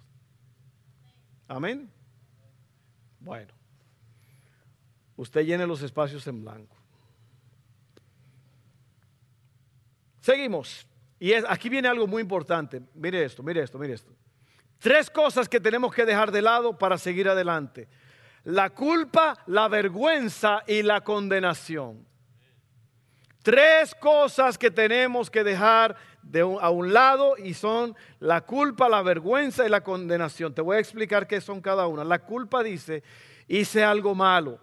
Amén. 1.47 1.91
Bueno, 3.19 3.51
usted 5.15 5.41
llene 5.41 5.65
los 5.65 5.81
espacios 5.81 6.25
en 6.27 6.41
blanco. 6.41 6.75
Seguimos. 10.19 10.88
Y 11.19 11.33
aquí 11.33 11.69
viene 11.69 11.87
algo 11.87 12.07
muy 12.07 12.21
importante. 12.21 12.81
Mire 12.93 13.25
esto, 13.25 13.43
mire 13.43 13.61
esto, 13.61 13.77
mire 13.77 13.93
esto. 13.93 14.11
Tres 14.79 15.09
cosas 15.09 15.49
que 15.49 15.59
tenemos 15.59 15.93
que 15.93 16.05
dejar 16.05 16.31
de 16.31 16.41
lado 16.41 16.77
para 16.77 16.97
seguir 16.97 17.27
adelante. 17.27 17.89
La 18.45 18.69
culpa, 18.69 19.37
la 19.47 19.67
vergüenza 19.67 20.63
y 20.65 20.81
la 20.81 21.01
condenación. 21.01 22.07
Tres 23.43 23.93
cosas 23.95 24.57
que 24.57 24.71
tenemos 24.71 25.29
que 25.29 25.43
dejar 25.43 25.95
de 26.21 26.41
a 26.41 26.69
un 26.69 26.93
lado 26.93 27.35
y 27.37 27.53
son 27.53 27.95
la 28.19 28.41
culpa, 28.41 28.87
la 28.87 29.01
vergüenza 29.01 29.65
y 29.65 29.69
la 29.69 29.81
condenación. 29.81 30.53
Te 30.53 30.61
voy 30.61 30.77
a 30.77 30.79
explicar 30.79 31.27
qué 31.27 31.41
son 31.41 31.61
cada 31.61 31.87
una. 31.87 32.03
La 32.03 32.19
culpa 32.19 32.63
dice, 32.63 33.03
hice 33.47 33.83
algo 33.83 34.15
malo, 34.15 34.59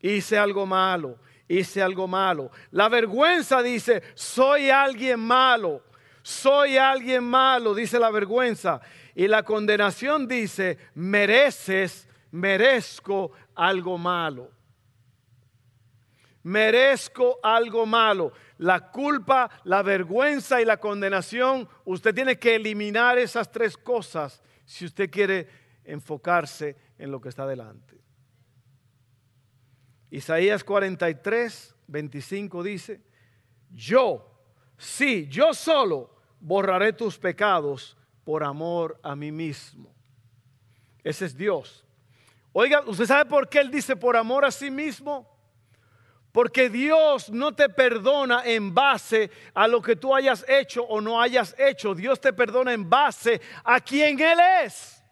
hice 0.00 0.38
algo 0.38 0.66
malo, 0.66 1.18
hice 1.58 1.82
algo 1.82 2.06
malo. 2.06 2.50
La 2.70 2.88
vergüenza 2.88 3.62
dice, 3.62 4.02
soy 4.14 4.70
alguien 4.70 5.20
malo, 5.20 5.82
soy 6.22 6.76
alguien 6.76 7.24
malo, 7.24 7.74
dice 7.74 7.98
la 7.98 8.10
vergüenza. 8.10 8.80
Y 9.14 9.28
la 9.28 9.42
condenación 9.42 10.28
dice, 10.28 10.78
mereces, 10.94 12.08
merezco 12.30 13.32
algo 13.54 13.98
malo 13.98 14.50
merezco 16.42 17.38
algo 17.42 17.86
malo. 17.86 18.32
La 18.58 18.90
culpa, 18.90 19.50
la 19.64 19.82
vergüenza 19.82 20.60
y 20.60 20.64
la 20.64 20.78
condenación, 20.78 21.68
usted 21.84 22.14
tiene 22.14 22.38
que 22.38 22.54
eliminar 22.54 23.18
esas 23.18 23.50
tres 23.50 23.76
cosas 23.76 24.42
si 24.64 24.84
usted 24.84 25.10
quiere 25.10 25.48
enfocarse 25.84 26.76
en 26.98 27.10
lo 27.10 27.20
que 27.20 27.30
está 27.30 27.46
delante. 27.46 27.99
Isaías 30.10 30.64
43, 30.64 31.74
25 31.86 32.62
dice, 32.62 33.00
yo, 33.70 34.28
sí, 34.76 35.28
yo 35.28 35.54
solo 35.54 36.10
borraré 36.40 36.92
tus 36.92 37.18
pecados 37.18 37.96
por 38.24 38.42
amor 38.42 38.98
a 39.02 39.14
mí 39.14 39.30
mismo. 39.30 39.94
Ese 41.04 41.26
es 41.26 41.36
Dios. 41.36 41.84
Oiga, 42.52 42.82
¿usted 42.86 43.06
sabe 43.06 43.26
por 43.26 43.48
qué 43.48 43.60
Él 43.60 43.70
dice 43.70 43.94
por 43.94 44.16
amor 44.16 44.44
a 44.44 44.50
sí 44.50 44.70
mismo? 44.70 45.28
Porque 46.32 46.68
Dios 46.68 47.30
no 47.30 47.54
te 47.54 47.68
perdona 47.68 48.42
en 48.44 48.72
base 48.74 49.30
a 49.54 49.66
lo 49.66 49.82
que 49.82 49.96
tú 49.96 50.14
hayas 50.14 50.44
hecho 50.48 50.84
o 50.84 51.00
no 51.00 51.20
hayas 51.20 51.54
hecho. 51.58 51.94
Dios 51.94 52.20
te 52.20 52.32
perdona 52.32 52.72
en 52.72 52.88
base 52.88 53.40
a 53.64 53.80
quien 53.80 54.20
Él 54.20 54.38
es. 54.64 55.02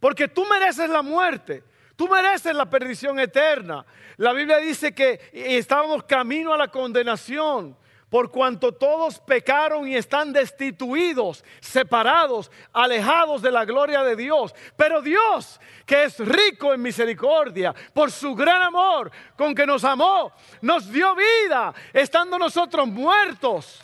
Porque 0.00 0.26
tú 0.26 0.44
mereces 0.46 0.90
la 0.90 1.02
muerte. 1.02 1.62
Tú 2.02 2.08
mereces 2.08 2.52
la 2.52 2.68
perdición 2.68 3.20
eterna. 3.20 3.86
La 4.16 4.32
Biblia 4.32 4.56
dice 4.56 4.92
que 4.92 5.20
estábamos 5.32 6.02
camino 6.02 6.52
a 6.52 6.56
la 6.56 6.66
condenación 6.66 7.76
por 8.10 8.32
cuanto 8.32 8.72
todos 8.72 9.20
pecaron 9.20 9.86
y 9.86 9.94
están 9.94 10.32
destituidos, 10.32 11.44
separados, 11.60 12.50
alejados 12.72 13.40
de 13.40 13.52
la 13.52 13.64
gloria 13.64 14.02
de 14.02 14.16
Dios. 14.16 14.52
Pero 14.76 15.00
Dios, 15.00 15.60
que 15.86 16.02
es 16.02 16.18
rico 16.18 16.74
en 16.74 16.82
misericordia, 16.82 17.72
por 17.94 18.10
su 18.10 18.34
gran 18.34 18.62
amor 18.62 19.12
con 19.36 19.54
que 19.54 19.64
nos 19.64 19.84
amó, 19.84 20.32
nos 20.60 20.90
dio 20.90 21.14
vida, 21.14 21.72
estando 21.92 22.36
nosotros 22.36 22.88
muertos. 22.88 23.80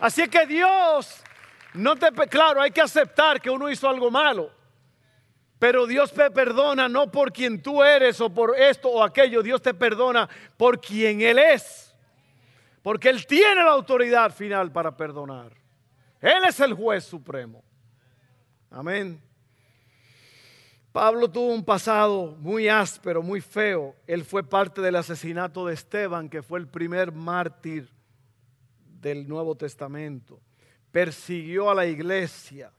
Así 0.00 0.26
que 0.26 0.46
Dios, 0.46 1.22
no 1.74 1.94
te, 1.94 2.10
claro, 2.26 2.60
hay 2.60 2.72
que 2.72 2.80
aceptar 2.80 3.40
que 3.40 3.50
uno 3.50 3.70
hizo 3.70 3.88
algo 3.88 4.10
malo. 4.10 4.57
Pero 5.58 5.86
Dios 5.86 6.12
te 6.12 6.30
perdona 6.30 6.88
no 6.88 7.10
por 7.10 7.32
quien 7.32 7.60
tú 7.60 7.82
eres 7.82 8.20
o 8.20 8.30
por 8.32 8.58
esto 8.58 8.88
o 8.88 9.02
aquello. 9.02 9.42
Dios 9.42 9.60
te 9.60 9.74
perdona 9.74 10.28
por 10.56 10.80
quien 10.80 11.20
Él 11.20 11.38
es. 11.38 11.94
Porque 12.82 13.08
Él 13.08 13.26
tiene 13.26 13.56
la 13.56 13.72
autoridad 13.72 14.32
final 14.32 14.70
para 14.70 14.96
perdonar. 14.96 15.52
Él 16.20 16.44
es 16.46 16.60
el 16.60 16.74
juez 16.74 17.04
supremo. 17.04 17.62
Amén. 18.70 19.20
Pablo 20.92 21.28
tuvo 21.30 21.52
un 21.52 21.64
pasado 21.64 22.36
muy 22.40 22.68
áspero, 22.68 23.22
muy 23.22 23.40
feo. 23.40 23.94
Él 24.06 24.24
fue 24.24 24.42
parte 24.42 24.80
del 24.80 24.96
asesinato 24.96 25.66
de 25.66 25.74
Esteban, 25.74 26.28
que 26.28 26.42
fue 26.42 26.58
el 26.60 26.68
primer 26.68 27.12
mártir 27.12 27.88
del 29.00 29.28
Nuevo 29.28 29.56
Testamento. 29.56 30.40
Persiguió 30.90 31.70
a 31.70 31.74
la 31.74 31.86
iglesia 31.86 32.72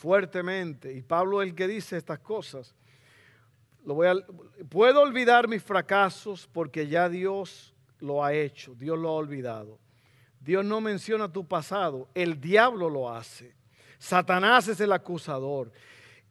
fuertemente. 0.00 0.94
Y 0.94 1.02
Pablo 1.02 1.42
es 1.42 1.50
el 1.50 1.54
que 1.54 1.68
dice 1.68 1.98
estas 1.98 2.20
cosas. 2.20 2.74
Lo 3.84 3.94
voy 3.94 4.08
puedo 4.70 5.02
olvidar 5.02 5.46
mis 5.46 5.62
fracasos 5.62 6.48
porque 6.50 6.88
ya 6.88 7.10
Dios 7.10 7.74
lo 7.98 8.24
ha 8.24 8.32
hecho, 8.32 8.74
Dios 8.74 8.98
lo 8.98 9.10
ha 9.10 9.12
olvidado. 9.12 9.78
Dios 10.40 10.64
no 10.64 10.80
menciona 10.80 11.30
tu 11.30 11.46
pasado, 11.46 12.08
el 12.14 12.40
diablo 12.40 12.88
lo 12.88 13.10
hace. 13.10 13.54
Satanás 13.98 14.68
es 14.68 14.80
el 14.80 14.92
acusador. 14.92 15.70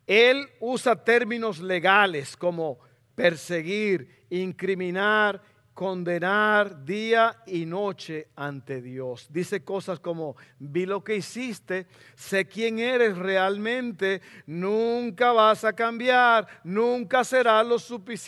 Él 0.07 0.49
usa 0.59 1.03
términos 1.03 1.59
legales 1.59 2.35
como 2.35 2.79
perseguir, 3.13 4.25
incriminar, 4.31 5.43
condenar 5.79 6.83
día 6.83 7.41
y 7.47 7.65
noche 7.65 8.27
ante 8.35 8.81
Dios. 8.81 9.29
Dice 9.31 9.63
cosas 9.63 9.97
como, 10.01 10.35
vi 10.59 10.85
lo 10.85 11.05
que 11.05 11.15
hiciste, 11.15 11.87
sé 12.15 12.49
quién 12.49 12.79
eres 12.79 13.17
realmente, 13.17 14.21
nunca 14.45 15.31
vas 15.31 15.63
a 15.63 15.71
cambiar, 15.71 16.45
nunca 16.65 17.23
serás 17.23 17.65
lo, 17.65 17.77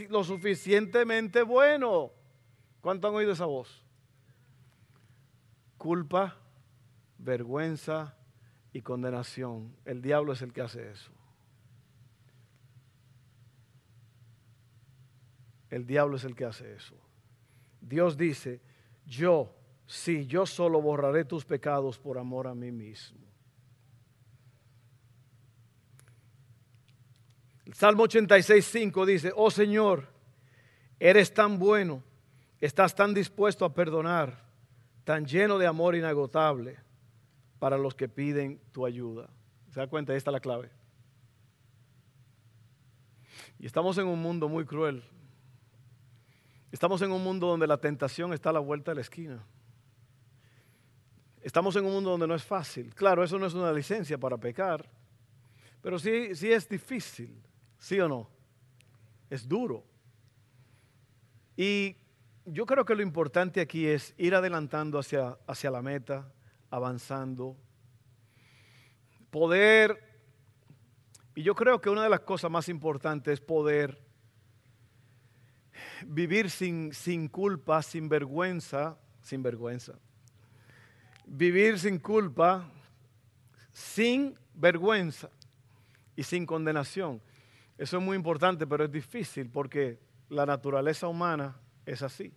lo 0.07 0.23
suficientemente 0.23 1.43
bueno. 1.43 2.13
¿Cuánto 2.79 3.09
han 3.09 3.15
oído 3.15 3.33
esa 3.33 3.47
voz? 3.47 3.83
Culpa, 5.77 6.37
vergüenza 7.17 8.15
y 8.71 8.81
condenación. 8.81 9.75
El 9.83 10.01
diablo 10.01 10.31
es 10.31 10.41
el 10.41 10.53
que 10.53 10.61
hace 10.61 10.89
eso. 10.89 11.11
El 15.69 15.85
diablo 15.85 16.15
es 16.15 16.23
el 16.23 16.33
que 16.33 16.45
hace 16.45 16.73
eso. 16.75 17.00
Dios 17.81 18.15
dice, 18.15 18.61
yo, 19.05 19.53
sí, 19.85 20.25
yo 20.25 20.45
solo 20.45 20.81
borraré 20.81 21.25
tus 21.25 21.43
pecados 21.43 21.99
por 21.99 22.17
amor 22.17 22.47
a 22.47 22.55
mí 22.55 22.71
mismo. 22.71 23.19
El 27.65 27.73
Salmo 27.73 28.03
86, 28.03 28.65
5 28.65 29.05
dice, 29.05 29.33
oh 29.35 29.51
Señor, 29.51 30.07
eres 30.99 31.33
tan 31.33 31.59
bueno 31.59 32.03
Estás 32.61 32.93
tan 32.93 33.15
dispuesto 33.15 33.65
a 33.65 33.73
perdonar, 33.73 34.37
tan 35.03 35.25
lleno 35.25 35.57
de 35.57 35.65
amor 35.65 35.95
inagotable 35.95 36.77
para 37.57 37.75
los 37.75 37.95
que 37.95 38.07
piden 38.07 38.61
tu 38.71 38.85
ayuda. 38.85 39.31
¿Se 39.71 39.79
da 39.79 39.87
cuenta? 39.87 40.13
Ahí 40.13 40.17
está 40.17 40.29
la 40.29 40.39
clave. 40.39 40.69
Y 43.57 43.65
estamos 43.65 43.97
en 43.97 44.05
un 44.05 44.21
mundo 44.21 44.47
muy 44.47 44.65
cruel. 44.65 45.03
Estamos 46.71 47.01
en 47.01 47.11
un 47.11 47.23
mundo 47.23 47.47
donde 47.47 47.67
la 47.67 47.77
tentación 47.77 48.33
está 48.33 48.49
a 48.49 48.53
la 48.53 48.59
vuelta 48.59 48.91
de 48.91 48.95
la 48.95 49.01
esquina. 49.01 49.45
Estamos 51.41 51.75
en 51.75 51.85
un 51.85 51.91
mundo 51.91 52.11
donde 52.11 52.27
no 52.27 52.35
es 52.35 52.43
fácil. 52.43 52.93
Claro, 52.95 53.23
eso 53.23 53.37
no 53.37 53.45
es 53.45 53.53
una 53.53 53.73
licencia 53.73 54.17
para 54.17 54.37
pecar, 54.37 54.89
pero 55.81 55.99
sí, 55.99 56.35
sí 56.35 56.51
es 56.51 56.69
difícil, 56.69 57.41
¿sí 57.77 57.99
o 57.99 58.07
no? 58.07 58.29
Es 59.29 59.47
duro. 59.47 59.83
Y 61.57 61.97
yo 62.45 62.65
creo 62.65 62.85
que 62.85 62.95
lo 62.95 63.01
importante 63.01 63.59
aquí 63.59 63.87
es 63.87 64.13
ir 64.17 64.33
adelantando 64.35 64.97
hacia, 64.99 65.37
hacia 65.47 65.71
la 65.71 65.81
meta, 65.81 66.31
avanzando, 66.69 67.57
poder, 69.29 70.11
y 71.35 71.43
yo 71.43 71.55
creo 71.55 71.81
que 71.81 71.89
una 71.89 72.03
de 72.03 72.09
las 72.09 72.21
cosas 72.21 72.51
más 72.51 72.69
importantes 72.69 73.33
es 73.33 73.41
poder 73.41 74.10
vivir 76.05 76.49
sin, 76.49 76.93
sin 76.93 77.27
culpa, 77.27 77.81
sin 77.81 78.09
vergüenza, 78.09 78.97
sin 79.21 79.43
vergüenza. 79.43 79.93
Vivir 81.25 81.79
sin 81.79 81.99
culpa, 81.99 82.69
sin 83.71 84.37
vergüenza 84.53 85.29
y 86.15 86.23
sin 86.23 86.45
condenación. 86.45 87.21
Eso 87.77 87.97
es 87.97 88.03
muy 88.03 88.15
importante, 88.15 88.67
pero 88.67 88.85
es 88.85 88.91
difícil 88.91 89.49
porque 89.49 89.99
la 90.29 90.45
naturaleza 90.45 91.07
humana 91.07 91.55
es 91.85 92.01
así. 92.01 92.33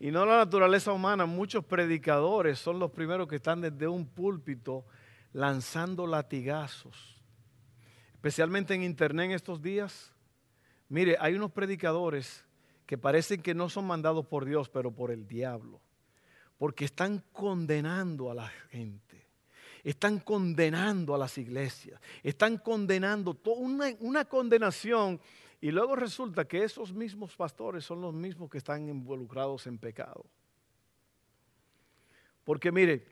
Y 0.00 0.10
no 0.10 0.24
la 0.24 0.36
naturaleza 0.36 0.92
humana, 0.92 1.26
muchos 1.26 1.64
predicadores 1.64 2.58
son 2.58 2.78
los 2.78 2.90
primeros 2.92 3.26
que 3.26 3.36
están 3.36 3.60
desde 3.60 3.88
un 3.88 4.06
púlpito 4.06 4.86
lanzando 5.32 6.06
latigazos. 6.06 7.20
Especialmente 8.12 8.74
en 8.74 8.84
internet 8.84 9.26
en 9.26 9.32
estos 9.32 9.60
días. 9.60 10.12
Mire, 10.88 11.16
hay 11.20 11.34
unos 11.34 11.52
predicadores 11.52 12.44
que 12.86 12.96
parecen 12.96 13.42
que 13.42 13.54
no 13.54 13.68
son 13.68 13.86
mandados 13.86 14.26
por 14.26 14.44
Dios, 14.44 14.68
pero 14.68 14.90
por 14.90 15.10
el 15.10 15.26
diablo. 15.26 15.80
Porque 16.56 16.86
están 16.86 17.22
condenando 17.32 18.30
a 18.30 18.34
la 18.34 18.48
gente. 18.70 19.26
Están 19.84 20.20
condenando 20.20 21.14
a 21.14 21.18
las 21.18 21.36
iglesias. 21.38 22.00
Están 22.22 22.58
condenando 22.58 23.34
toda 23.34 23.58
una, 23.58 23.86
una 24.00 24.24
condenación. 24.24 25.20
Y 25.60 25.70
luego 25.70 25.96
resulta 25.96 26.46
que 26.46 26.64
esos 26.64 26.92
mismos 26.92 27.36
pastores 27.36 27.84
son 27.84 28.00
los 28.00 28.14
mismos 28.14 28.48
que 28.48 28.58
están 28.58 28.88
involucrados 28.88 29.66
en 29.66 29.78
pecado. 29.78 30.24
Porque 32.44 32.72
mire, 32.72 33.04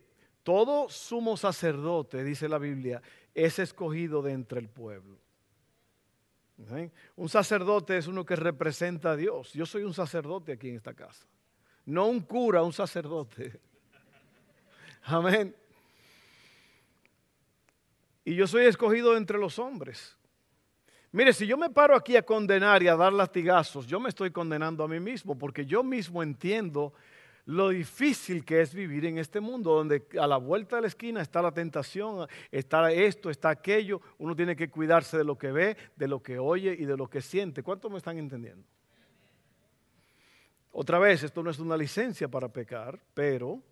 todo 0.42 0.88
sumo 0.88 1.36
sacerdote, 1.36 2.24
dice 2.24 2.48
la 2.48 2.58
Biblia, 2.58 3.02
es 3.34 3.58
escogido 3.58 4.22
de 4.22 4.32
entre 4.32 4.60
el 4.60 4.70
pueblo. 4.70 5.18
Un 7.16 7.28
sacerdote 7.28 7.98
es 7.98 8.06
uno 8.06 8.24
que 8.24 8.36
representa 8.36 9.10
a 9.10 9.16
Dios. 9.16 9.52
Yo 9.52 9.66
soy 9.66 9.82
un 9.82 9.92
sacerdote 9.92 10.52
aquí 10.52 10.70
en 10.70 10.76
esta 10.76 10.94
casa. 10.94 11.26
No 11.84 12.06
un 12.06 12.20
cura, 12.20 12.62
un 12.62 12.72
sacerdote. 12.72 13.60
Amén. 15.04 15.54
Y 18.24 18.34
yo 18.34 18.46
soy 18.46 18.64
escogido 18.64 19.16
entre 19.16 19.38
los 19.38 19.58
hombres. 19.58 20.16
Mire, 21.12 21.32
si 21.32 21.46
yo 21.46 21.56
me 21.56 21.70
paro 21.70 21.94
aquí 21.94 22.16
a 22.16 22.22
condenar 22.22 22.82
y 22.82 22.88
a 22.88 22.96
dar 22.96 23.12
latigazos, 23.12 23.86
yo 23.86 24.00
me 24.00 24.08
estoy 24.08 24.30
condenando 24.30 24.82
a 24.82 24.88
mí 24.88 24.98
mismo 24.98 25.38
porque 25.38 25.64
yo 25.64 25.82
mismo 25.82 26.22
entiendo 26.22 26.92
lo 27.46 27.68
difícil 27.68 28.44
que 28.44 28.60
es 28.60 28.74
vivir 28.74 29.06
en 29.06 29.18
este 29.18 29.40
mundo, 29.40 29.72
donde 29.72 30.06
a 30.20 30.26
la 30.26 30.36
vuelta 30.36 30.76
de 30.76 30.82
la 30.82 30.88
esquina 30.88 31.22
está 31.22 31.40
la 31.40 31.52
tentación, 31.52 32.26
está 32.50 32.90
esto, 32.90 33.30
está 33.30 33.50
aquello, 33.50 34.00
uno 34.18 34.34
tiene 34.34 34.56
que 34.56 34.68
cuidarse 34.68 35.16
de 35.16 35.24
lo 35.24 35.38
que 35.38 35.52
ve, 35.52 35.76
de 35.94 36.08
lo 36.08 36.20
que 36.20 36.40
oye 36.40 36.74
y 36.76 36.84
de 36.84 36.96
lo 36.96 37.08
que 37.08 37.22
siente. 37.22 37.62
¿Cuántos 37.62 37.90
me 37.90 37.98
están 37.98 38.18
entendiendo? 38.18 38.66
Otra 40.72 40.98
vez, 40.98 41.22
esto 41.22 41.42
no 41.42 41.50
es 41.50 41.60
una 41.60 41.76
licencia 41.76 42.28
para 42.28 42.48
pecar, 42.48 43.00
pero 43.14 43.62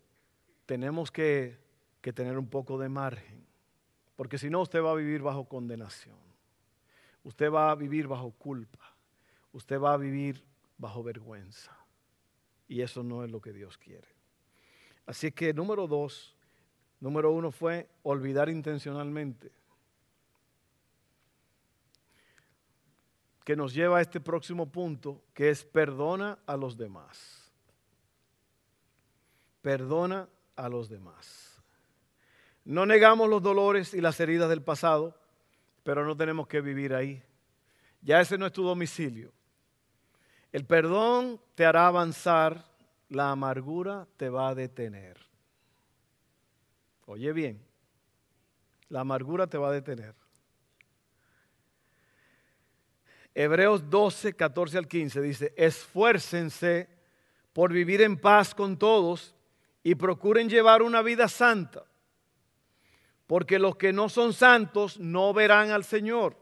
tenemos 0.65 1.11
que, 1.11 1.59
que 1.99 2.13
tener 2.13 2.37
un 2.37 2.47
poco 2.47 2.79
de 2.79 2.87
margen, 2.87 3.45
porque 4.15 4.37
si 4.37 4.49
no 4.49 4.61
usted 4.61 4.81
va 4.81 4.91
a 4.91 4.95
vivir 4.95 5.21
bajo 5.21 5.49
condenación, 5.49 6.17
usted 7.23 7.51
va 7.51 7.71
a 7.71 7.75
vivir 7.75 8.07
bajo 8.07 8.31
culpa, 8.31 8.95
usted 9.51 9.79
va 9.79 9.93
a 9.93 9.97
vivir 9.97 10.41
bajo 10.77 11.03
vergüenza. 11.03 11.84
Y 12.67 12.81
eso 12.81 13.03
no 13.03 13.23
es 13.23 13.31
lo 13.31 13.41
que 13.41 13.53
Dios 13.53 13.77
quiere. 13.77 14.07
Así 15.05 15.31
que 15.31 15.53
número 15.53 15.87
dos, 15.87 16.35
número 16.99 17.31
uno 17.31 17.51
fue 17.51 17.87
olvidar 18.03 18.49
intencionalmente. 18.49 19.51
Que 23.43 23.55
nos 23.55 23.73
lleva 23.73 23.99
a 23.99 24.01
este 24.01 24.19
próximo 24.19 24.71
punto, 24.71 25.21
que 25.33 25.49
es 25.49 25.63
perdona 25.63 26.39
a 26.47 26.57
los 26.57 26.75
demás. 26.75 27.51
Perdona 29.61 30.27
a 30.55 30.67
los 30.67 30.89
demás. 30.89 31.61
No 32.63 32.87
negamos 32.87 33.29
los 33.29 33.43
dolores 33.43 33.93
y 33.93 34.01
las 34.01 34.19
heridas 34.19 34.49
del 34.49 34.63
pasado, 34.63 35.15
pero 35.83 36.03
no 36.03 36.17
tenemos 36.17 36.47
que 36.47 36.61
vivir 36.61 36.95
ahí. 36.95 37.21
Ya 38.01 38.19
ese 38.19 38.39
no 38.39 38.47
es 38.47 38.51
tu 38.51 38.63
domicilio. 38.63 39.31
El 40.51 40.65
perdón 40.65 41.39
te 41.55 41.65
hará 41.65 41.87
avanzar, 41.87 42.65
la 43.09 43.31
amargura 43.31 44.07
te 44.17 44.29
va 44.29 44.49
a 44.49 44.55
detener. 44.55 45.17
Oye 47.05 47.33
bien, 47.33 47.61
la 48.89 49.01
amargura 49.01 49.47
te 49.47 49.57
va 49.57 49.69
a 49.69 49.73
detener. 49.73 50.15
Hebreos 53.33 53.89
12, 53.89 54.33
14 54.33 54.77
al 54.77 54.87
15 54.87 55.21
dice, 55.21 55.53
esfuércense 55.57 56.87
por 57.51 57.71
vivir 57.71 58.01
en 58.01 58.17
paz 58.17 58.55
con 58.55 58.77
todos 58.77 59.35
y 59.83 59.95
procuren 59.95 60.49
llevar 60.49 60.81
una 60.81 61.01
vida 61.01 61.27
santa, 61.27 61.83
porque 63.27 63.59
los 63.59 63.75
que 63.75 63.91
no 63.91 64.07
son 64.07 64.33
santos 64.33 64.99
no 64.99 65.33
verán 65.33 65.71
al 65.71 65.83
Señor. 65.83 66.37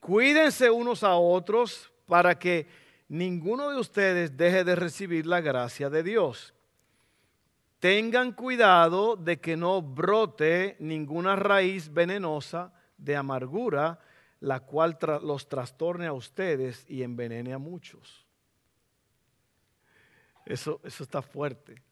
Cuídense 0.00 0.70
unos 0.70 1.02
a 1.02 1.16
otros 1.16 1.90
para 2.06 2.38
que 2.38 2.66
ninguno 3.08 3.70
de 3.70 3.78
ustedes 3.78 4.36
deje 4.36 4.64
de 4.64 4.76
recibir 4.76 5.26
la 5.26 5.40
gracia 5.40 5.90
de 5.90 6.02
Dios. 6.02 6.54
Tengan 7.78 8.32
cuidado 8.32 9.16
de 9.16 9.40
que 9.40 9.56
no 9.56 9.82
brote 9.82 10.76
ninguna 10.80 11.36
raíz 11.36 11.92
venenosa 11.92 12.72
de 12.96 13.16
amargura, 13.16 13.98
la 14.40 14.60
cual 14.60 14.98
los 15.22 15.48
trastorne 15.48 16.06
a 16.06 16.12
ustedes 16.12 16.88
y 16.88 17.02
envenene 17.02 17.52
a 17.52 17.58
muchos. 17.58 18.26
Eso, 20.46 20.80
eso 20.84 21.04
está 21.04 21.22
fuerte. 21.22 21.82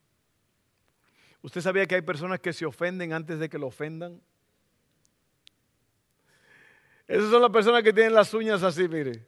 ¿Usted 1.43 1.61
sabía 1.61 1.87
que 1.87 1.97
hay 1.97 2.03
personas 2.03 2.41
que 2.41 2.53
se 2.53 2.65
ofenden 2.65 3.13
antes 3.13 3.39
de 3.39 3.49
que 3.49 3.59
lo 3.59 3.67
ofendan? 3.67 4.21
Esas 7.07 7.31
son 7.31 7.43
las 7.43 7.51
personas 7.51 7.83
que 7.83 7.93
tienen 7.93 8.15
las 8.15 8.33
uñas 8.33 8.63
así, 8.63 8.89
mire. 8.89 9.27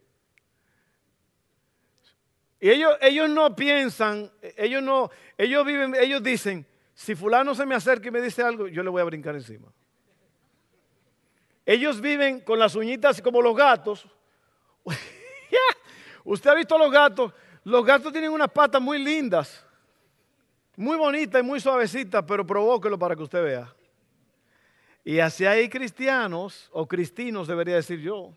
Y 2.64 2.70
ellos, 2.70 2.96
ellos 3.02 3.28
no 3.28 3.54
piensan, 3.54 4.32
ellos 4.56 4.82
no, 4.82 5.10
ellos 5.36 5.66
viven, 5.66 5.94
ellos 5.96 6.22
dicen, 6.22 6.64
si 6.94 7.14
fulano 7.14 7.54
se 7.54 7.66
me 7.66 7.74
acerca 7.74 8.08
y 8.08 8.10
me 8.10 8.22
dice 8.22 8.42
algo, 8.42 8.68
yo 8.68 8.82
le 8.82 8.88
voy 8.88 9.02
a 9.02 9.04
brincar 9.04 9.34
encima. 9.34 9.70
Ellos 11.66 12.00
viven 12.00 12.40
con 12.40 12.58
las 12.58 12.74
uñitas 12.74 13.20
como 13.20 13.42
los 13.42 13.54
gatos. 13.54 14.08
Usted 16.24 16.48
ha 16.48 16.54
visto 16.54 16.78
los 16.78 16.90
gatos. 16.90 17.34
Los 17.64 17.84
gatos 17.84 18.10
tienen 18.10 18.30
unas 18.30 18.50
patas 18.50 18.80
muy 18.80 18.98
lindas, 18.98 19.62
muy 20.74 20.96
bonitas 20.96 21.42
y 21.42 21.44
muy 21.44 21.60
suavecitas, 21.60 22.24
pero 22.26 22.46
provóquelo 22.46 22.98
para 22.98 23.14
que 23.14 23.24
usted 23.24 23.44
vea. 23.44 23.74
Y 25.04 25.18
así 25.18 25.44
hay 25.44 25.68
cristianos, 25.68 26.70
o 26.72 26.88
cristinos 26.88 27.46
debería 27.46 27.74
decir 27.74 28.00
yo, 28.00 28.32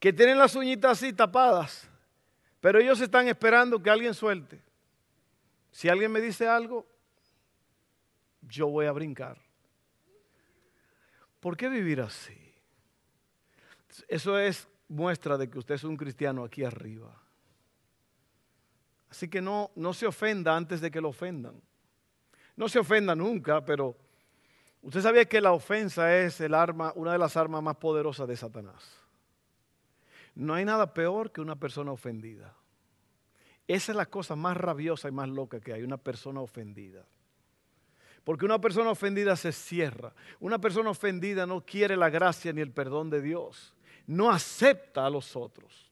que 0.00 0.12
tienen 0.12 0.38
las 0.38 0.56
uñitas 0.56 0.90
así 0.90 1.12
tapadas. 1.12 1.88
Pero 2.60 2.78
ellos 2.78 3.00
están 3.00 3.28
esperando 3.28 3.82
que 3.82 3.90
alguien 3.90 4.14
suelte. 4.14 4.62
Si 5.70 5.88
alguien 5.88 6.12
me 6.12 6.20
dice 6.20 6.46
algo, 6.46 6.86
yo 8.42 8.68
voy 8.68 8.86
a 8.86 8.92
brincar. 8.92 9.38
¿Por 11.40 11.56
qué 11.56 11.68
vivir 11.68 12.00
así? 12.00 12.36
Eso 14.08 14.38
es 14.38 14.68
muestra 14.88 15.38
de 15.38 15.48
que 15.48 15.58
usted 15.58 15.76
es 15.76 15.84
un 15.84 15.96
cristiano 15.96 16.44
aquí 16.44 16.64
arriba. 16.64 17.16
Así 19.10 19.28
que 19.28 19.40
no, 19.40 19.70
no 19.74 19.94
se 19.94 20.06
ofenda 20.06 20.56
antes 20.56 20.80
de 20.80 20.90
que 20.90 21.00
lo 21.00 21.08
ofendan. 21.08 21.60
No 22.56 22.68
se 22.68 22.78
ofenda 22.78 23.14
nunca, 23.14 23.64
pero 23.64 23.96
usted 24.82 25.00
sabía 25.00 25.24
que 25.24 25.40
la 25.40 25.52
ofensa 25.52 26.16
es 26.18 26.40
el 26.40 26.54
arma, 26.54 26.92
una 26.94 27.12
de 27.12 27.18
las 27.18 27.36
armas 27.36 27.62
más 27.62 27.76
poderosas 27.76 28.28
de 28.28 28.36
Satanás. 28.36 29.00
No 30.34 30.54
hay 30.54 30.64
nada 30.64 30.94
peor 30.94 31.32
que 31.32 31.40
una 31.40 31.56
persona 31.56 31.92
ofendida. 31.92 32.54
Esa 33.68 33.92
es 33.92 33.96
la 33.96 34.06
cosa 34.06 34.34
más 34.34 34.56
rabiosa 34.56 35.08
y 35.08 35.12
más 35.12 35.28
loca 35.28 35.60
que 35.60 35.72
hay, 35.72 35.82
una 35.82 35.96
persona 35.96 36.40
ofendida. 36.40 37.04
Porque 38.24 38.44
una 38.44 38.60
persona 38.60 38.90
ofendida 38.90 39.36
se 39.36 39.52
cierra. 39.52 40.12
Una 40.40 40.58
persona 40.58 40.90
ofendida 40.90 41.46
no 41.46 41.64
quiere 41.64 41.96
la 41.96 42.10
gracia 42.10 42.52
ni 42.52 42.60
el 42.60 42.72
perdón 42.72 43.10
de 43.10 43.22
Dios. 43.22 43.74
no 44.06 44.28
acepta 44.28 45.06
a 45.06 45.10
los 45.10 45.36
otros. 45.36 45.88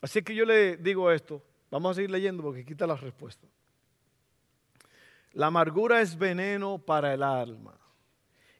Así 0.00 0.22
que 0.22 0.34
yo 0.34 0.46
le 0.46 0.78
digo 0.78 1.10
esto, 1.12 1.42
vamos 1.70 1.90
a 1.90 1.94
seguir 1.96 2.10
leyendo 2.10 2.42
porque 2.42 2.64
quita 2.64 2.86
la 2.86 2.96
respuesta. 2.96 3.46
La 5.32 5.48
amargura 5.48 6.00
es 6.00 6.16
veneno 6.16 6.78
para 6.78 7.12
el 7.12 7.22
alma. 7.22 7.78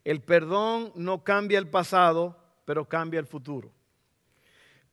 El 0.05 0.21
perdón 0.21 0.93
no 0.95 1.25
cambia 1.25 1.59
el 1.59 1.69
pasado, 1.69 2.37
pero 2.65 2.87
cambia 2.87 3.19
el 3.19 3.27
futuro. 3.27 3.73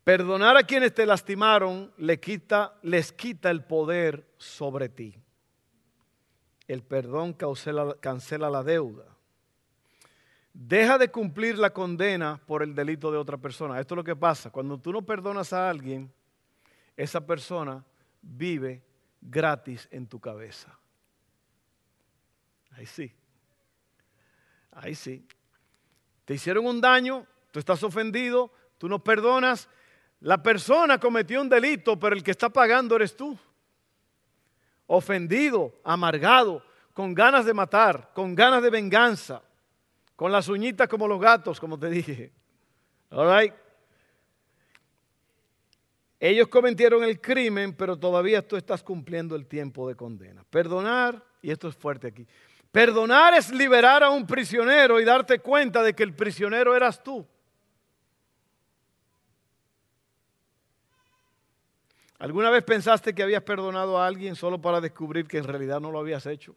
Perdonar 0.06 0.56
a 0.56 0.62
quienes 0.62 0.94
te 0.94 1.04
lastimaron 1.04 1.92
les 1.98 2.20
quita, 2.20 2.80
el 2.84 3.64
poder 3.64 4.24
sobre 4.38 4.88
ti. 4.88 5.20
El 6.68 6.84
perdón 6.84 7.34
cancela, 7.34 7.98
cancela 8.00 8.52
la 8.52 8.62
deuda. 8.62 9.06
Deja 10.54 11.00
de 11.00 11.10
cumplir 11.10 11.58
la 11.58 11.72
condena 11.72 12.40
por 12.46 12.62
el 12.62 12.76
delito 12.76 13.12
de 13.12 13.18
otra 13.18 13.40
persona. 13.40 13.80
Esto 13.80 13.96
es 13.96 13.98
lo 13.98 14.04
que 14.04 14.16
pasa. 14.16 14.52
Cuando 14.52 14.78
tú 14.78 14.94
no 14.94 15.02
perdonas 15.02 15.52
a 15.54 15.72
alguien, 15.72 16.14
esa 16.96 17.26
persona 17.26 17.84
vive 18.22 18.84
gratis 19.20 19.88
en 19.90 20.06
tu 20.06 20.20
cabeza. 20.20 20.78
Ahí 22.70 22.86
sí. 22.86 23.12
Ahí 24.70 24.94
sí. 24.94 25.28
Te 26.26 26.36
hicieron 26.36 26.68
un 26.68 26.80
daño, 26.80 27.26
tú 27.50 27.58
estás 27.58 27.82
ofendido, 27.82 28.54
tú 28.78 28.88
no 28.88 29.04
perdonas, 29.04 29.68
la 30.26 30.42
persona 30.42 31.00
cometió 31.00 31.40
un 31.40 31.48
delito, 31.48 32.00
pero 32.00 32.16
el 32.16 32.24
que 32.24 32.32
está 32.32 32.50
pagando 32.50 32.96
eres 32.96 33.16
tú. 33.16 33.38
Ofendido, 34.88 35.80
amargado, 35.84 36.66
con 36.94 37.14
ganas 37.14 37.46
de 37.46 37.54
matar, 37.54 38.10
con 38.12 38.34
ganas 38.34 38.64
de 38.64 38.72
venganza, 38.72 39.44
con 40.16 40.32
las 40.32 40.48
uñitas 40.50 40.88
como 40.88 41.08
los 41.08 41.22
gatos, 41.22 41.60
como 41.60 41.78
te 41.78 41.92
dije. 41.92 42.34
All 43.12 43.54
Ellos 46.20 46.48
cometieron 46.48 47.04
el 47.04 47.22
crimen, 47.22 47.76
pero 47.76 47.96
todavía 47.96 48.48
tú 48.48 48.58
estás 48.58 48.82
cumpliendo 48.82 49.36
el 49.36 49.46
tiempo 49.46 49.88
de 49.88 49.96
condena. 49.96 50.44
Perdonar, 50.50 51.24
y 51.40 51.52
esto 51.52 51.68
es 51.68 51.76
fuerte 51.76 52.08
aquí, 52.08 52.26
perdonar 52.72 53.36
es 53.36 53.52
liberar 53.52 54.02
a 54.02 54.10
un 54.10 54.26
prisionero 54.26 55.00
y 55.00 55.06
darte 55.06 55.38
cuenta 55.38 55.84
de 55.84 55.94
que 55.94 56.02
el 56.02 56.16
prisionero 56.16 56.76
eras 56.76 57.04
tú. 57.04 57.28
¿Alguna 62.26 62.50
vez 62.50 62.64
pensaste 62.64 63.14
que 63.14 63.22
habías 63.22 63.44
perdonado 63.44 64.00
a 64.00 64.08
alguien 64.08 64.36
solo 64.36 64.60
para 64.60 64.82
descubrir 64.82 65.28
que 65.28 65.38
en 65.38 65.44
realidad 65.44 65.80
no 65.80 65.92
lo 65.92 66.00
habías 66.00 66.26
hecho? 66.26 66.56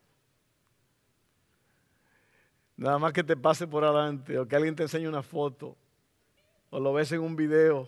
Nada 2.79 2.99
más 2.99 3.13
que 3.13 3.23
te 3.23 3.37
pase 3.37 3.67
por 3.67 3.85
adelante 3.85 4.39
o 4.39 4.49
que 4.49 4.57
alguien 4.57 4.75
te 4.75 4.85
enseñe 4.85 5.07
una 5.07 5.23
foto 5.23 5.77
o 6.71 6.81
lo 6.81 6.95
ves 6.95 7.13
en 7.13 7.21
un 7.21 7.37
video. 7.37 7.87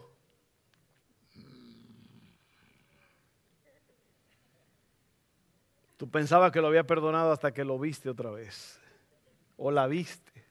Tú 5.96 6.06
pensabas 6.10 6.52
que 6.52 6.60
lo 6.60 6.66
había 6.66 6.86
perdonado 6.86 7.32
hasta 7.32 7.54
que 7.54 7.64
lo 7.64 7.78
viste 7.78 8.10
otra 8.10 8.30
vez 8.30 8.78
o 9.56 9.70
la 9.70 9.86
viste. 9.86 10.44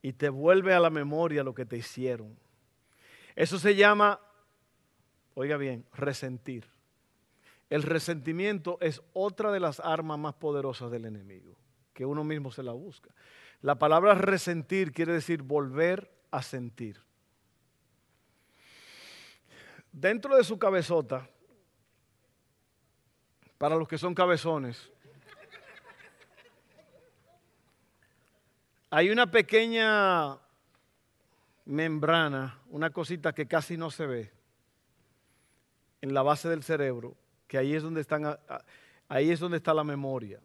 Y 0.00 0.14
te 0.14 0.30
vuelve 0.30 0.72
a 0.72 0.80
la 0.80 0.88
memoria 0.88 1.44
lo 1.44 1.52
que 1.52 1.66
te 1.66 1.76
hicieron. 1.76 2.34
Eso 3.36 3.58
se 3.58 3.74
llama 3.74 4.18
oiga 5.34 5.56
bien, 5.56 5.86
resentir. 5.92 6.68
El 7.68 7.82
resentimiento 7.82 8.78
es 8.80 9.00
otra 9.12 9.52
de 9.52 9.60
las 9.60 9.80
armas 9.80 10.18
más 10.18 10.34
poderosas 10.34 10.90
del 10.90 11.04
enemigo, 11.04 11.56
que 11.94 12.04
uno 12.04 12.24
mismo 12.24 12.50
se 12.50 12.62
la 12.62 12.72
busca. 12.72 13.10
La 13.62 13.78
palabra 13.78 14.14
resentir 14.14 14.92
quiere 14.92 15.12
decir 15.12 15.42
volver 15.42 16.10
a 16.30 16.42
sentir. 16.42 17.00
Dentro 19.92 20.36
de 20.36 20.44
su 20.44 20.58
cabezota, 20.58 21.28
para 23.58 23.76
los 23.76 23.86
que 23.86 23.98
son 23.98 24.14
cabezones, 24.14 24.90
hay 28.90 29.10
una 29.10 29.30
pequeña 29.30 30.38
membrana, 31.66 32.58
una 32.70 32.90
cosita 32.90 33.32
que 33.32 33.46
casi 33.46 33.76
no 33.76 33.90
se 33.90 34.06
ve, 34.06 34.39
en 36.00 36.14
la 36.14 36.22
base 36.22 36.48
del 36.48 36.62
cerebro, 36.62 37.16
que 37.46 37.58
ahí 37.58 37.74
es 37.74 37.82
donde 37.82 38.00
están, 38.00 38.38
ahí 39.08 39.30
es 39.30 39.40
donde 39.40 39.58
está 39.58 39.74
la 39.74 39.84
memoria 39.84 40.40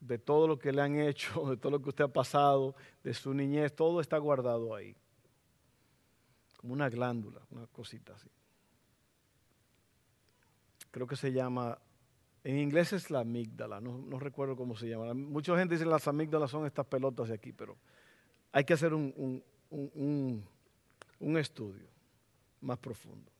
de 0.00 0.18
todo 0.18 0.46
lo 0.46 0.58
que 0.58 0.72
le 0.72 0.82
han 0.82 0.98
hecho, 1.00 1.50
de 1.50 1.56
todo 1.56 1.72
lo 1.72 1.82
que 1.82 1.88
usted 1.88 2.04
ha 2.04 2.12
pasado, 2.12 2.74
de 3.02 3.14
su 3.14 3.32
niñez, 3.32 3.74
todo 3.74 4.00
está 4.00 4.18
guardado 4.18 4.74
ahí. 4.74 4.94
Como 6.56 6.74
una 6.74 6.88
glándula, 6.88 7.40
una 7.50 7.66
cosita 7.66 8.14
así. 8.14 8.28
Creo 10.90 11.06
que 11.06 11.16
se 11.16 11.32
llama, 11.32 11.78
en 12.44 12.58
inglés 12.58 12.92
es 12.92 13.10
la 13.10 13.20
amígdala, 13.20 13.80
no, 13.80 14.18
recuerdo 14.18 14.56
cómo 14.56 14.76
se 14.76 14.88
llama. 14.88 15.14
Mucha 15.14 15.56
gente 15.56 15.74
dice 15.74 15.86
las 15.86 16.06
amígdalas 16.06 16.50
son 16.50 16.66
estas 16.66 16.86
pelotas 16.86 17.28
de 17.28 17.34
aquí, 17.34 17.52
pero 17.52 17.78
hay 18.52 18.64
que 18.64 18.74
hacer 18.74 18.92
un 18.92 19.42
estudio 21.20 21.88
más 22.60 22.78
profundo. 22.78 23.31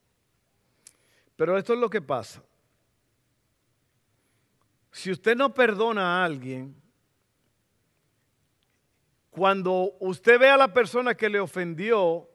Pero 1.42 1.59
esto 1.59 1.72
es 1.72 1.81
lo 1.81 1.90
que 1.90 2.00
pasa. 2.00 2.40
Si 4.92 5.11
usted 5.11 5.35
no 5.35 5.52
perdona 5.52 6.20
a 6.20 6.24
alguien, 6.24 6.81
cuando 9.28 9.96
usted 9.98 10.38
ve 10.38 10.48
a 10.48 10.57
la 10.57 10.72
persona 10.72 11.16
que 11.16 11.28
le 11.28 11.40
ofendió, 11.40 12.28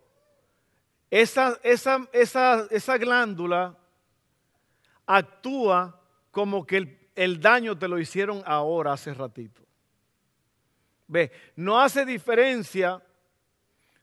esa, 1.09 1.57
esa, 1.63 2.05
esa, 2.11 2.67
esa 2.69 2.97
glándula 2.97 3.77
actúa 5.05 6.01
como 6.29 6.67
que 6.67 6.75
el, 6.75 7.09
el 7.15 7.39
daño 7.39 7.77
te 7.77 7.87
lo 7.87 7.99
hicieron 7.99 8.43
ahora, 8.45 8.91
hace 8.91 9.13
ratito. 9.13 9.61
Ve, 11.07 11.31
no 11.55 11.79
hace 11.79 12.05
diferencia 12.05 13.01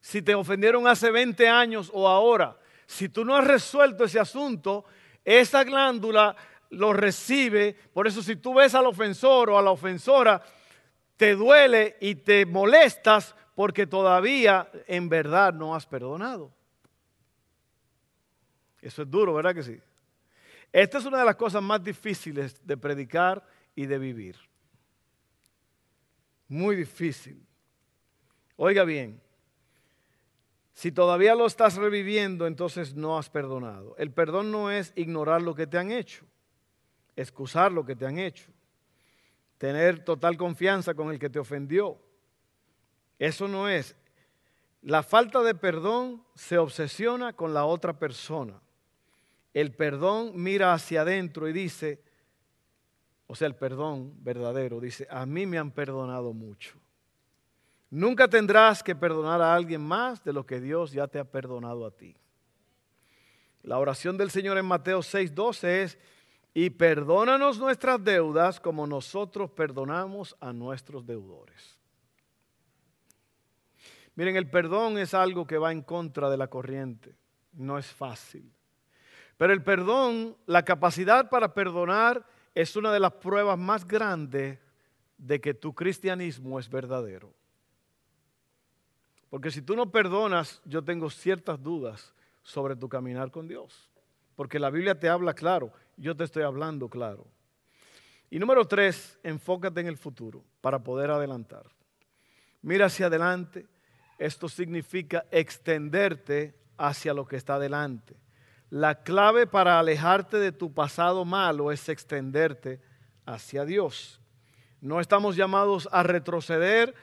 si 0.00 0.22
te 0.22 0.34
ofendieron 0.34 0.88
hace 0.88 1.10
20 1.10 1.46
años 1.46 1.90
o 1.92 2.08
ahora 2.08 2.58
si 2.86 3.08
tú 3.08 3.24
no 3.24 3.36
has 3.36 3.46
resuelto 3.46 4.04
ese 4.04 4.20
asunto, 4.20 4.84
esa 5.24 5.64
glándula 5.64 6.36
lo 6.70 6.92
recibe. 6.92 7.74
Por 7.92 8.06
eso 8.06 8.22
si 8.22 8.36
tú 8.36 8.54
ves 8.54 8.74
al 8.74 8.86
ofensor 8.86 9.50
o 9.50 9.58
a 9.58 9.62
la 9.62 9.70
ofensora, 9.70 10.42
te 11.16 11.34
duele 11.34 11.96
y 12.00 12.16
te 12.16 12.44
molestas 12.46 13.34
porque 13.54 13.86
todavía 13.86 14.68
en 14.86 15.08
verdad 15.08 15.54
no 15.54 15.74
has 15.74 15.86
perdonado. 15.86 16.52
Eso 18.80 19.02
es 19.02 19.10
duro, 19.10 19.34
¿verdad 19.34 19.54
que 19.54 19.62
sí? 19.62 19.80
Esta 20.72 20.98
es 20.98 21.04
una 21.04 21.20
de 21.20 21.24
las 21.24 21.36
cosas 21.36 21.62
más 21.62 21.82
difíciles 21.82 22.60
de 22.66 22.76
predicar 22.76 23.46
y 23.74 23.86
de 23.86 23.98
vivir. 23.98 24.36
Muy 26.48 26.76
difícil. 26.76 27.46
Oiga 28.56 28.84
bien, 28.84 29.20
si 30.74 30.90
todavía 30.90 31.36
lo 31.36 31.46
estás 31.46 31.76
reviviendo, 31.76 32.48
entonces 32.48 32.94
no 32.94 33.16
has 33.16 33.30
perdonado. 33.30 33.94
El 33.96 34.10
perdón 34.10 34.50
no 34.50 34.72
es 34.72 34.92
ignorar 34.96 35.40
lo 35.40 35.54
que 35.54 35.68
te 35.68 35.78
han 35.78 35.92
hecho, 35.92 36.26
excusar 37.14 37.70
lo 37.70 37.86
que 37.86 37.94
te 37.94 38.04
han 38.04 38.18
hecho, 38.18 38.50
tener 39.56 40.04
total 40.04 40.36
confianza 40.36 40.94
con 40.94 41.10
el 41.10 41.18
que 41.20 41.30
te 41.30 41.38
ofendió. 41.38 41.96
Eso 43.20 43.46
no 43.46 43.68
es. 43.68 43.96
La 44.82 45.04
falta 45.04 45.42
de 45.42 45.54
perdón 45.54 46.24
se 46.34 46.58
obsesiona 46.58 47.32
con 47.32 47.54
la 47.54 47.64
otra 47.64 47.96
persona. 47.96 48.60
El 49.54 49.72
perdón 49.72 50.32
mira 50.34 50.74
hacia 50.74 51.02
adentro 51.02 51.48
y 51.48 51.52
dice, 51.52 52.02
o 53.28 53.36
sea, 53.36 53.46
el 53.46 53.54
perdón 53.54 54.12
verdadero 54.24 54.80
dice, 54.80 55.06
a 55.08 55.24
mí 55.24 55.46
me 55.46 55.56
han 55.56 55.70
perdonado 55.70 56.32
mucho. 56.32 56.76
Nunca 57.94 58.26
tendrás 58.26 58.82
que 58.82 58.96
perdonar 58.96 59.40
a 59.40 59.54
alguien 59.54 59.80
más 59.80 60.24
de 60.24 60.32
lo 60.32 60.44
que 60.44 60.60
Dios 60.60 60.90
ya 60.90 61.06
te 61.06 61.20
ha 61.20 61.24
perdonado 61.24 61.86
a 61.86 61.92
ti. 61.92 62.16
La 63.62 63.78
oración 63.78 64.16
del 64.16 64.32
Señor 64.32 64.58
en 64.58 64.66
Mateo 64.66 65.00
6:12 65.00 65.84
es, 65.84 65.98
y 66.52 66.70
perdónanos 66.70 67.60
nuestras 67.60 68.02
deudas 68.02 68.58
como 68.58 68.84
nosotros 68.88 69.48
perdonamos 69.52 70.36
a 70.40 70.52
nuestros 70.52 71.06
deudores. 71.06 71.78
Miren, 74.16 74.34
el 74.34 74.50
perdón 74.50 74.98
es 74.98 75.14
algo 75.14 75.46
que 75.46 75.58
va 75.58 75.70
en 75.70 75.82
contra 75.82 76.28
de 76.28 76.36
la 76.36 76.48
corriente, 76.48 77.14
no 77.52 77.78
es 77.78 77.86
fácil. 77.86 78.52
Pero 79.36 79.52
el 79.52 79.62
perdón, 79.62 80.36
la 80.46 80.64
capacidad 80.64 81.30
para 81.30 81.54
perdonar 81.54 82.26
es 82.56 82.74
una 82.74 82.92
de 82.92 82.98
las 82.98 83.12
pruebas 83.12 83.56
más 83.56 83.86
grandes 83.86 84.58
de 85.16 85.40
que 85.40 85.54
tu 85.54 85.72
cristianismo 85.76 86.58
es 86.58 86.68
verdadero. 86.68 87.32
Porque 89.34 89.50
si 89.50 89.62
tú 89.62 89.74
no 89.74 89.90
perdonas, 89.90 90.62
yo 90.64 90.84
tengo 90.84 91.10
ciertas 91.10 91.60
dudas 91.60 92.14
sobre 92.44 92.76
tu 92.76 92.88
caminar 92.88 93.32
con 93.32 93.48
Dios. 93.48 93.90
Porque 94.36 94.60
la 94.60 94.70
Biblia 94.70 94.96
te 94.96 95.08
habla 95.08 95.34
claro, 95.34 95.72
yo 95.96 96.16
te 96.16 96.22
estoy 96.22 96.44
hablando 96.44 96.88
claro. 96.88 97.26
Y 98.30 98.38
número 98.38 98.64
tres, 98.64 99.18
enfócate 99.24 99.80
en 99.80 99.88
el 99.88 99.96
futuro 99.96 100.44
para 100.60 100.84
poder 100.84 101.10
adelantar. 101.10 101.66
Mira 102.62 102.86
hacia 102.86 103.06
adelante, 103.06 103.66
Esto 104.20 104.48
significa 104.48 105.24
extenderte 105.32 106.54
hacia 106.76 107.12
lo 107.12 107.26
que 107.26 107.34
está 107.34 107.58
delante. 107.58 108.14
La 108.70 109.02
clave 109.02 109.48
para 109.48 109.80
alejarte 109.80 110.36
de 110.36 110.52
tu 110.52 110.72
pasado 110.72 111.24
malo 111.24 111.72
es 111.72 111.88
extenderte 111.88 112.80
hacia 113.26 113.64
Dios. 113.64 114.20
No 114.80 115.00
estamos 115.00 115.34
llamados 115.34 115.88
a 115.90 116.04
retroceder, 116.04 116.94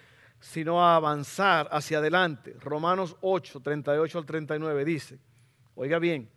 sino 0.41 0.83
a 0.83 0.95
avanzar 0.95 1.69
hacia 1.71 1.99
adelante. 1.99 2.55
Romanos 2.59 3.15
8, 3.21 3.61
38 3.61 4.17
al 4.17 4.25
39 4.25 4.83
dice, 4.83 5.19
oiga 5.75 5.99
bien, 5.99 6.29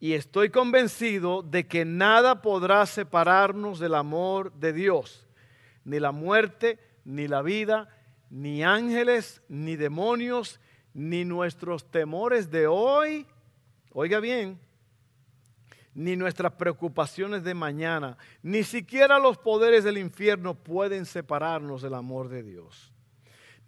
y 0.00 0.14
estoy 0.14 0.48
convencido 0.48 1.42
de 1.42 1.68
que 1.68 1.84
nada 1.84 2.40
podrá 2.40 2.84
separarnos 2.86 3.78
del 3.78 3.94
amor 3.94 4.52
de 4.54 4.72
Dios, 4.72 5.28
ni 5.84 6.00
la 6.00 6.10
muerte, 6.10 6.80
ni 7.04 7.28
la 7.28 7.42
vida, 7.42 7.88
ni 8.30 8.64
ángeles, 8.64 9.42
ni 9.48 9.76
demonios, 9.76 10.58
ni 10.94 11.26
nuestros 11.26 11.90
temores 11.90 12.50
de 12.50 12.66
hoy, 12.66 13.26
oiga 13.92 14.18
bien, 14.20 14.58
ni 15.92 16.16
nuestras 16.16 16.52
preocupaciones 16.52 17.44
de 17.44 17.52
mañana, 17.52 18.16
ni 18.42 18.62
siquiera 18.62 19.18
los 19.18 19.36
poderes 19.36 19.84
del 19.84 19.98
infierno 19.98 20.54
pueden 20.54 21.04
separarnos 21.04 21.82
del 21.82 21.94
amor 21.94 22.30
de 22.30 22.42
Dios. 22.42 22.94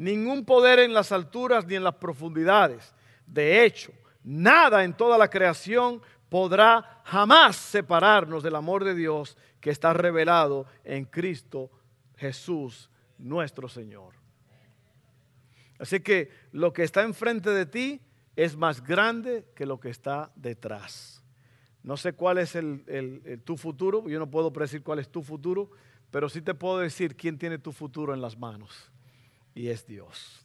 Ningún 0.02 0.44
poder 0.44 0.80
en 0.80 0.92
las 0.92 1.12
alturas 1.12 1.64
ni 1.64 1.76
en 1.76 1.84
las 1.84 1.94
profundidades. 1.94 2.92
De 3.24 3.64
hecho, 3.64 3.92
nada 4.24 4.82
en 4.82 4.94
toda 4.94 5.16
la 5.16 5.30
creación 5.30 6.02
podrá 6.28 7.02
jamás 7.04 7.54
separarnos 7.54 8.42
del 8.42 8.56
amor 8.56 8.82
de 8.82 8.96
Dios 8.96 9.36
que 9.60 9.70
está 9.70 9.92
revelado 9.92 10.66
en 10.82 11.04
Cristo 11.04 11.70
Jesús 12.16 12.90
nuestro 13.16 13.68
Señor. 13.68 14.14
Así 15.78 16.00
que 16.00 16.30
lo 16.50 16.72
que 16.72 16.82
está 16.82 17.02
enfrente 17.02 17.50
de 17.50 17.66
ti 17.66 18.00
es 18.34 18.56
más 18.56 18.82
grande 18.82 19.46
que 19.54 19.66
lo 19.66 19.78
que 19.78 19.90
está 19.90 20.32
detrás. 20.34 21.22
No 21.84 21.96
sé 21.96 22.14
cuál 22.14 22.38
es 22.38 22.56
el, 22.56 23.40
tu 23.44 23.56
futuro, 23.56 24.08
yo 24.08 24.18
no 24.18 24.28
puedo 24.28 24.52
predecir 24.52 24.82
cuál 24.82 24.98
es 24.98 25.08
tu 25.08 25.22
futuro, 25.22 25.70
pero 26.10 26.28
sí 26.28 26.42
te 26.42 26.54
puedo 26.54 26.78
decir 26.78 27.14
quién 27.16 27.38
tiene 27.38 27.58
tu 27.58 27.70
futuro 27.70 28.12
en 28.12 28.20
las 28.20 28.36
manos. 28.36 28.91
Y 29.54 29.68
es 29.68 29.86
Dios. 29.86 30.44